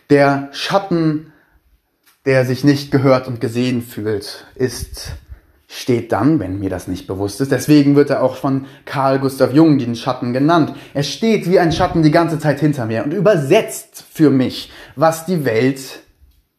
Der 0.10 0.50
Schatten, 0.54 1.32
der 2.26 2.46
sich 2.46 2.64
nicht 2.64 2.92
gehört 2.92 3.28
und 3.28 3.40
gesehen 3.40 3.82
fühlt, 3.82 4.46
ist 4.56 5.14
steht 5.72 6.12
dann, 6.12 6.40
wenn 6.40 6.58
mir 6.58 6.72
das 6.72 6.88
nicht 6.88 7.06
bewusst 7.06 7.40
ist. 7.42 7.52
Deswegen 7.52 7.96
wird 7.96 8.10
er 8.10 8.24
auch 8.24 8.36
von 8.36 8.66
Carl 8.86 9.20
Gustav 9.20 9.54
Jung 9.54 9.78
den 9.78 9.96
Schatten 9.96 10.34
genannt. 10.34 10.74
Er 10.96 11.04
steht 11.04 11.48
wie 11.48 11.60
ein 11.60 11.72
Schatten 11.72 12.02
die 12.02 12.10
ganze 12.10 12.40
Zeit 12.40 12.60
hinter 12.60 12.88
mir 12.88 13.04
und 13.04 13.14
übersetzt 13.14 14.04
für 14.12 14.32
mich, 14.32 14.72
was 14.96 15.28
die 15.28 15.46
Welt 15.46 16.00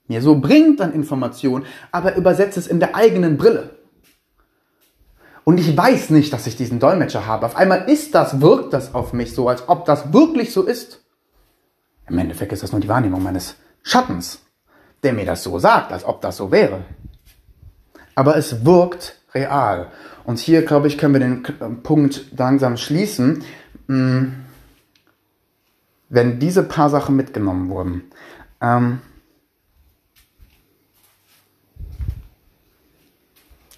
mir 0.06 0.22
so 0.22 0.38
bringt 0.38 0.80
an 0.80 0.92
Informationen, 0.92 1.66
aber 1.90 2.14
übersetzt 2.14 2.56
es 2.56 2.68
in 2.68 2.78
der 2.78 2.94
eigenen 2.94 3.36
Brille. 3.36 3.70
Und 5.42 5.58
ich 5.58 5.76
weiß 5.76 6.10
nicht, 6.10 6.32
dass 6.32 6.46
ich 6.46 6.56
diesen 6.56 6.78
Dolmetscher 6.78 7.26
habe. 7.26 7.46
Auf 7.46 7.56
einmal 7.56 7.90
ist 7.90 8.14
das, 8.14 8.40
wirkt 8.40 8.72
das 8.72 8.94
auf 8.94 9.12
mich 9.12 9.34
so, 9.34 9.48
als 9.48 9.68
ob 9.68 9.86
das 9.86 10.12
wirklich 10.12 10.52
so 10.52 10.62
ist. 10.62 11.02
Im 12.08 12.16
Endeffekt 12.16 12.52
ist 12.52 12.62
das 12.62 12.70
nur 12.70 12.80
die 12.80 12.88
Wahrnehmung 12.88 13.24
meines 13.24 13.56
Schattens, 13.82 14.40
der 15.02 15.14
mir 15.14 15.26
das 15.26 15.42
so 15.42 15.58
sagt, 15.58 15.90
als 15.92 16.04
ob 16.04 16.20
das 16.20 16.36
so 16.36 16.52
wäre. 16.52 16.84
Aber 18.20 18.36
es 18.36 18.66
wirkt 18.66 19.16
real. 19.34 19.90
Und 20.24 20.38
hier, 20.38 20.60
glaube 20.66 20.88
ich, 20.88 20.98
können 20.98 21.14
wir 21.14 21.20
den 21.20 21.82
Punkt 21.82 22.26
langsam 22.36 22.76
schließen. 22.76 23.44
Hm, 23.86 24.34
wenn 26.10 26.38
diese 26.38 26.62
paar 26.62 26.90
Sachen 26.90 27.16
mitgenommen 27.16 27.70
wurden. 27.70 28.02
Ähm, 28.60 28.98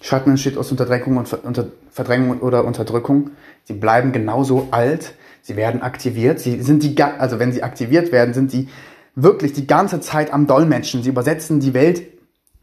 Schatten 0.01 0.31
entsteht 0.31 0.57
aus 0.57 0.71
Unterdrückung 0.71 1.15
und 1.15 1.31
unter 1.45 1.67
Verdrängung 1.89 2.41
oder 2.41 2.65
Unterdrückung. 2.65 3.31
Sie 3.63 3.75
bleiben 3.75 4.11
genauso 4.11 4.67
alt. 4.71 5.13
Sie 5.41 5.55
werden 5.55 5.81
aktiviert. 5.81 6.41
Sie 6.41 6.61
sind 6.63 6.83
die, 6.83 7.01
also 7.01 7.39
wenn 7.39 7.53
sie 7.53 7.63
aktiviert 7.63 8.11
werden, 8.11 8.33
sind 8.33 8.51
sie 8.51 8.67
wirklich 9.15 9.53
die 9.53 9.67
ganze 9.67 10.01
Zeit 10.01 10.33
am 10.33 10.47
Dolmetschen. 10.47 11.01
Sie 11.01 11.09
übersetzen 11.11 11.61
die 11.61 11.73
Welt 11.73 12.12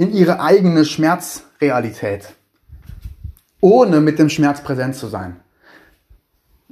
in 0.00 0.14
ihre 0.14 0.40
eigene 0.40 0.86
Schmerzrealität. 0.86 2.30
Ohne 3.60 4.00
mit 4.00 4.18
dem 4.18 4.30
Schmerz 4.30 4.62
präsent 4.62 4.96
zu 4.96 5.08
sein. 5.08 5.36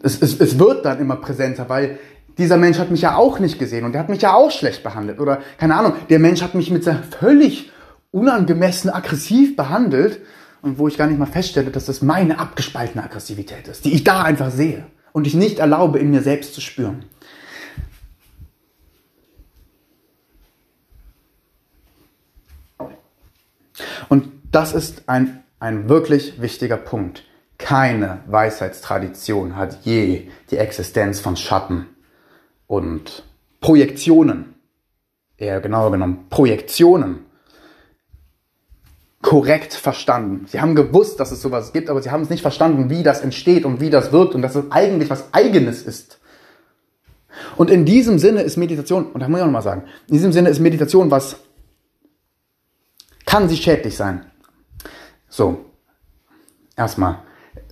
Es, 0.02 0.22
es, 0.22 0.40
es 0.40 0.58
wird 0.58 0.86
dann 0.86 0.98
immer 0.98 1.16
präsenter, 1.16 1.68
weil 1.68 1.98
dieser 2.38 2.56
Mensch 2.56 2.78
hat 2.78 2.90
mich 2.90 3.02
ja 3.02 3.16
auch 3.16 3.38
nicht 3.38 3.58
gesehen 3.58 3.84
und 3.84 3.92
der 3.92 4.00
hat 4.00 4.08
mich 4.08 4.22
ja 4.22 4.32
auch 4.32 4.50
schlecht 4.50 4.82
behandelt. 4.82 5.20
Oder 5.20 5.42
keine 5.58 5.74
Ahnung, 5.74 5.92
der 6.08 6.18
Mensch 6.20 6.40
hat 6.40 6.54
mich 6.54 6.70
mit 6.70 6.88
völlig 7.20 7.70
unangemessen 8.12 8.88
aggressiv 8.88 9.56
behandelt 9.56 10.22
und 10.62 10.78
wo 10.78 10.88
ich 10.88 10.96
gar 10.96 11.06
nicht 11.06 11.18
mal 11.18 11.26
feststelle, 11.26 11.70
dass 11.70 11.84
das 11.84 12.00
meine 12.00 12.38
abgespaltene 12.38 13.04
Aggressivität 13.04 13.68
ist, 13.68 13.84
die 13.84 13.92
ich 13.92 14.04
da 14.04 14.22
einfach 14.22 14.50
sehe 14.50 14.86
und 15.12 15.26
ich 15.26 15.34
nicht 15.34 15.58
erlaube, 15.58 15.98
in 15.98 16.10
mir 16.10 16.22
selbst 16.22 16.54
zu 16.54 16.62
spüren. 16.62 17.04
Und 24.08 24.28
das 24.50 24.72
ist 24.72 25.08
ein, 25.08 25.42
ein 25.60 25.88
wirklich 25.88 26.40
wichtiger 26.40 26.76
Punkt. 26.76 27.24
Keine 27.58 28.20
Weisheitstradition 28.26 29.56
hat 29.56 29.84
je 29.84 30.28
die 30.50 30.56
Existenz 30.56 31.20
von 31.20 31.36
Schatten 31.36 31.86
und 32.66 33.24
Projektionen, 33.60 34.54
eher 35.36 35.60
genauer 35.60 35.90
genommen 35.90 36.26
Projektionen 36.30 37.26
korrekt 39.22 39.74
verstanden. 39.74 40.46
Sie 40.48 40.60
haben 40.60 40.74
gewusst, 40.74 41.18
dass 41.18 41.32
es 41.32 41.42
sowas 41.42 41.72
gibt, 41.72 41.90
aber 41.90 42.00
sie 42.00 42.10
haben 42.10 42.22
es 42.22 42.30
nicht 42.30 42.42
verstanden, 42.42 42.88
wie 42.88 43.02
das 43.02 43.20
entsteht 43.20 43.64
und 43.64 43.80
wie 43.80 43.90
das 43.90 44.12
wirkt 44.12 44.34
und 44.34 44.42
dass 44.42 44.54
es 44.54 44.70
eigentlich 44.70 45.10
was 45.10 45.34
Eigenes 45.34 45.82
ist. 45.82 46.18
Und 47.56 47.70
in 47.70 47.84
diesem 47.84 48.18
Sinne 48.18 48.42
ist 48.42 48.56
Meditation, 48.56 49.06
und 49.12 49.20
da 49.20 49.28
muss 49.28 49.38
ich 49.38 49.42
auch 49.42 49.46
nochmal 49.46 49.62
sagen, 49.62 49.82
in 50.08 50.14
diesem 50.14 50.32
Sinne 50.32 50.48
ist 50.48 50.60
Meditation 50.60 51.10
was, 51.10 51.36
kann 53.28 53.46
sie 53.50 53.58
schädlich 53.58 53.94
sein. 53.94 54.24
So, 55.28 55.66
erstmal. 56.76 57.18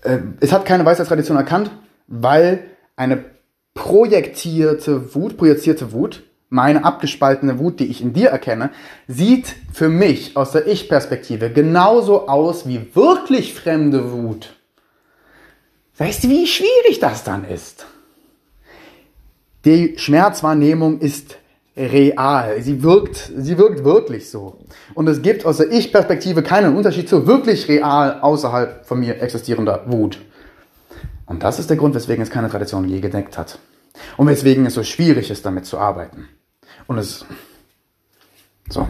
Äh, 0.02 0.18
es 0.40 0.52
hat 0.52 0.66
keine 0.66 0.84
Weisheitstradition 0.84 1.38
erkannt, 1.38 1.70
weil 2.08 2.64
eine 2.94 3.24
projektierte 3.72 5.14
Wut, 5.14 5.38
projizierte 5.38 5.92
Wut, 5.92 6.24
meine 6.50 6.84
abgespaltene 6.84 7.58
Wut, 7.58 7.80
die 7.80 7.86
ich 7.86 8.02
in 8.02 8.12
dir 8.12 8.28
erkenne, 8.28 8.68
sieht 9.08 9.56
für 9.72 9.88
mich 9.88 10.36
aus 10.36 10.52
der 10.52 10.66
Ich-Perspektive 10.66 11.50
genauso 11.50 12.28
aus 12.28 12.68
wie 12.68 12.94
wirklich 12.94 13.54
fremde 13.54 14.12
Wut. 14.12 14.56
Weißt 15.96 16.24
du, 16.24 16.28
wie 16.28 16.46
schwierig 16.46 17.00
das 17.00 17.24
dann 17.24 17.48
ist? 17.48 17.86
Die 19.64 19.94
Schmerzwahrnehmung 19.96 21.00
ist 21.00 21.38
real. 21.76 22.60
Sie 22.62 22.82
wirkt, 22.82 23.30
sie 23.36 23.58
wirkt 23.58 23.84
wirklich 23.84 24.30
so. 24.30 24.58
Und 24.94 25.08
es 25.08 25.22
gibt 25.22 25.44
aus 25.44 25.58
der 25.58 25.70
Ich-Perspektive 25.70 26.42
keinen 26.42 26.76
Unterschied 26.76 27.08
zu 27.08 27.26
wirklich 27.26 27.68
real 27.68 28.20
außerhalb 28.20 28.86
von 28.86 29.00
mir 29.00 29.20
existierender 29.20 29.84
Wut. 29.86 30.18
Und 31.26 31.42
das 31.42 31.58
ist 31.58 31.68
der 31.68 31.76
Grund, 31.76 31.94
weswegen 31.94 32.22
es 32.22 32.30
keine 32.30 32.48
Tradition 32.48 32.88
je 32.88 33.00
gedeckt 33.00 33.36
hat. 33.36 33.58
Und 34.16 34.28
weswegen 34.28 34.64
es 34.66 34.74
so 34.74 34.82
schwierig 34.82 35.30
ist, 35.30 35.44
damit 35.44 35.66
zu 35.66 35.78
arbeiten. 35.78 36.28
Und 36.86 36.98
es, 36.98 37.24
so. 38.68 38.86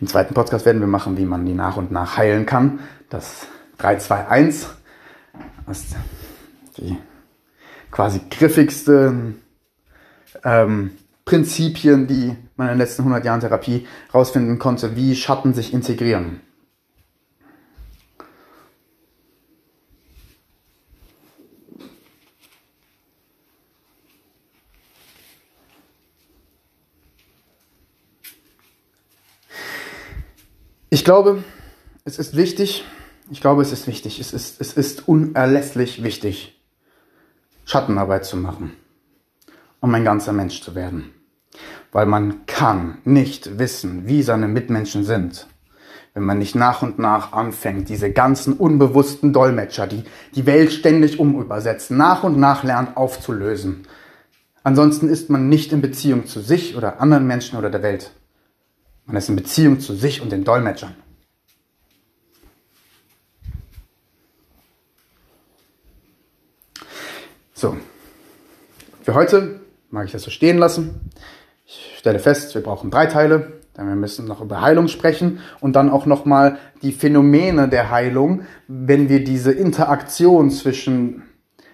Im 0.00 0.06
zweiten 0.06 0.34
Podcast 0.34 0.66
werden 0.66 0.80
wir 0.80 0.88
machen, 0.88 1.16
wie 1.16 1.24
man 1.24 1.46
die 1.46 1.54
nach 1.54 1.76
und 1.76 1.92
nach 1.92 2.16
heilen 2.16 2.46
kann. 2.46 2.80
Das 3.10 3.46
3-2-1, 3.78 4.66
was 5.66 5.84
die 6.76 6.96
quasi 7.90 8.20
griffigste 8.28 9.34
ähm, 10.42 10.90
Prinzipien, 11.24 12.06
die 12.06 12.36
man 12.56 12.68
in 12.68 12.74
den 12.74 12.78
letzten 12.78 13.02
100 13.02 13.24
Jahren 13.24 13.40
Therapie 13.40 13.86
herausfinden 14.10 14.58
konnte, 14.58 14.94
wie 14.94 15.16
Schatten 15.16 15.54
sich 15.54 15.72
integrieren. 15.72 16.40
Ich 30.90 31.04
glaube, 31.04 31.42
es 32.04 32.18
ist 32.18 32.36
wichtig, 32.36 32.84
ich 33.30 33.40
glaube, 33.40 33.62
es 33.62 33.72
ist 33.72 33.86
wichtig, 33.86 34.20
es 34.20 34.32
ist, 34.32 34.60
es 34.60 34.74
ist 34.74 35.08
unerlässlich 35.08 36.02
wichtig, 36.02 36.60
Schattenarbeit 37.64 38.24
zu 38.24 38.36
machen 38.36 38.76
um 39.84 39.94
ein 39.94 40.02
ganzer 40.02 40.32
Mensch 40.32 40.62
zu 40.62 40.74
werden. 40.74 41.12
Weil 41.92 42.06
man 42.06 42.46
kann 42.46 42.96
nicht 43.04 43.58
wissen, 43.58 44.06
wie 44.06 44.22
seine 44.22 44.48
Mitmenschen 44.48 45.04
sind, 45.04 45.46
wenn 46.14 46.22
man 46.22 46.38
nicht 46.38 46.54
nach 46.54 46.80
und 46.80 46.98
nach 46.98 47.34
anfängt, 47.34 47.90
diese 47.90 48.10
ganzen 48.10 48.54
unbewussten 48.54 49.34
Dolmetscher, 49.34 49.86
die 49.86 50.04
die 50.34 50.46
Welt 50.46 50.72
ständig 50.72 51.20
umübersetzen, 51.20 51.98
nach 51.98 52.24
und 52.24 52.38
nach 52.38 52.64
lernt 52.64 52.96
aufzulösen. 52.96 53.86
Ansonsten 54.62 55.10
ist 55.10 55.28
man 55.28 55.50
nicht 55.50 55.70
in 55.70 55.82
Beziehung 55.82 56.24
zu 56.24 56.40
sich 56.40 56.76
oder 56.76 57.02
anderen 57.02 57.26
Menschen 57.26 57.58
oder 57.58 57.68
der 57.68 57.82
Welt. 57.82 58.10
Man 59.04 59.16
ist 59.16 59.28
in 59.28 59.36
Beziehung 59.36 59.80
zu 59.80 59.92
sich 59.92 60.22
und 60.22 60.32
den 60.32 60.44
Dolmetschern. 60.44 60.94
So, 67.52 67.76
für 69.02 69.12
heute 69.12 69.60
mag 69.94 70.06
ich 70.06 70.12
das 70.12 70.22
so 70.22 70.30
stehen 70.30 70.58
lassen. 70.58 71.00
Ich 71.64 71.94
stelle 71.98 72.18
fest, 72.18 72.54
wir 72.54 72.62
brauchen 72.62 72.90
drei 72.90 73.06
Teile. 73.06 73.52
Dann 73.74 73.88
wir 73.88 73.96
müssen 73.96 74.26
noch 74.26 74.40
über 74.40 74.60
Heilung 74.60 74.86
sprechen 74.86 75.40
und 75.60 75.74
dann 75.74 75.90
auch 75.90 76.06
nochmal 76.06 76.58
die 76.82 76.92
Phänomene 76.92 77.68
der 77.68 77.90
Heilung, 77.90 78.42
wenn 78.68 79.08
wir 79.08 79.24
diese 79.24 79.50
Interaktion 79.50 80.50
zwischen 80.50 81.22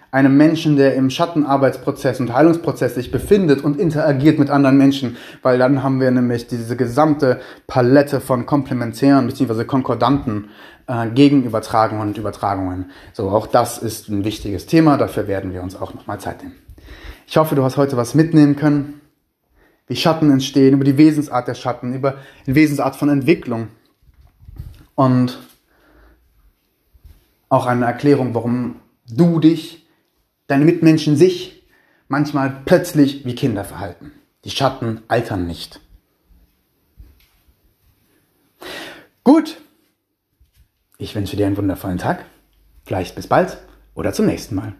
einem 0.09 0.35
Menschen, 0.35 0.77
der 0.77 0.95
im 0.95 1.09
Schattenarbeitsprozess 1.09 2.19
und 2.19 2.33
Heilungsprozess 2.33 2.95
sich 2.95 3.11
befindet 3.11 3.63
und 3.63 3.79
interagiert 3.79 4.39
mit 4.39 4.49
anderen 4.49 4.77
Menschen, 4.77 5.15
weil 5.41 5.59
dann 5.59 5.83
haben 5.83 6.01
wir 6.01 6.09
nämlich 6.11 6.47
diese 6.47 6.75
gesamte 6.75 7.39
Palette 7.67 8.19
von 8.19 8.45
komplementären 8.45 9.27
bzw. 9.27 9.63
konkordanten 9.65 10.49
äh, 10.87 11.07
Gegenübertragungen 11.07 12.09
und 12.09 12.17
Übertragungen. 12.17 12.89
So, 13.13 13.29
auch 13.29 13.47
das 13.47 13.77
ist 13.77 14.09
ein 14.09 14.25
wichtiges 14.25 14.65
Thema, 14.65 14.97
dafür 14.97 15.27
werden 15.27 15.53
wir 15.53 15.61
uns 15.61 15.79
auch 15.79 15.93
nochmal 15.93 16.19
Zeit 16.19 16.41
nehmen. 16.41 16.55
Ich 17.31 17.37
hoffe, 17.37 17.55
du 17.55 17.63
hast 17.63 17.77
heute 17.77 17.95
was 17.95 18.13
mitnehmen 18.13 18.57
können, 18.57 18.99
wie 19.87 19.95
Schatten 19.95 20.29
entstehen, 20.31 20.73
über 20.73 20.83
die 20.83 20.97
Wesensart 20.97 21.47
der 21.47 21.55
Schatten, 21.55 21.93
über 21.93 22.17
die 22.45 22.55
Wesensart 22.55 22.97
von 22.97 23.07
Entwicklung 23.07 23.69
und 24.95 25.39
auch 27.47 27.67
eine 27.67 27.85
Erklärung, 27.85 28.33
warum 28.33 28.81
du 29.09 29.39
dich, 29.39 29.87
deine 30.47 30.65
Mitmenschen 30.65 31.15
sich 31.15 31.65
manchmal 32.09 32.63
plötzlich 32.65 33.23
wie 33.23 33.33
Kinder 33.33 33.63
verhalten. 33.63 34.11
Die 34.43 34.51
Schatten 34.51 34.99
altern 35.07 35.47
nicht. 35.47 35.79
Gut, 39.23 39.55
ich 40.97 41.15
wünsche 41.15 41.37
dir 41.37 41.47
einen 41.47 41.55
wundervollen 41.55 41.97
Tag. 41.97 42.25
Vielleicht 42.83 43.15
bis 43.15 43.27
bald 43.27 43.57
oder 43.95 44.11
zum 44.11 44.25
nächsten 44.25 44.55
Mal. 44.55 44.75